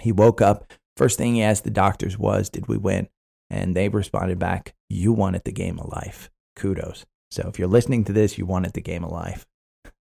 he 0.00 0.12
woke 0.12 0.40
up. 0.42 0.70
First 0.96 1.16
thing 1.16 1.34
he 1.34 1.42
asked 1.42 1.64
the 1.64 1.70
doctors 1.70 2.18
was, 2.18 2.50
Did 2.50 2.68
we 2.68 2.76
win? 2.76 3.08
And 3.52 3.76
they 3.76 3.90
responded 3.90 4.38
back, 4.38 4.74
You 4.88 5.12
wanted 5.12 5.44
the 5.44 5.52
game 5.52 5.78
of 5.78 5.88
life. 5.88 6.30
Kudos. 6.56 7.04
So 7.30 7.46
if 7.48 7.58
you're 7.58 7.68
listening 7.68 8.04
to 8.04 8.12
this, 8.12 8.38
you 8.38 8.46
wanted 8.46 8.72
the 8.72 8.80
game 8.80 9.04
of 9.04 9.12
life. 9.12 9.46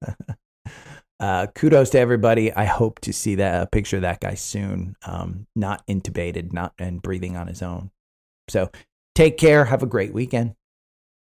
uh, 1.20 1.48
kudos 1.54 1.90
to 1.92 2.00
everybody. 2.00 2.54
I 2.54 2.64
hope 2.64 3.00
to 3.02 3.12
see 3.12 3.36
that 3.36 3.62
a 3.62 3.68
picture 3.68 3.98
of 3.98 4.04
that 4.04 4.22
guy 4.22 4.36
soon, 4.36 4.96
um, 5.06 5.48
not 5.54 5.86
intubated, 5.86 6.54
not 6.54 6.74
and 6.80 7.02
breathing 7.02 7.36
on 7.36 7.48
his 7.48 7.62
own. 7.62 7.92
So 8.48 8.72
take 9.16 9.38
care. 9.38 9.66
Have 9.66 9.84
a 9.84 9.88
great 9.88 10.14
weekend. 10.14 10.56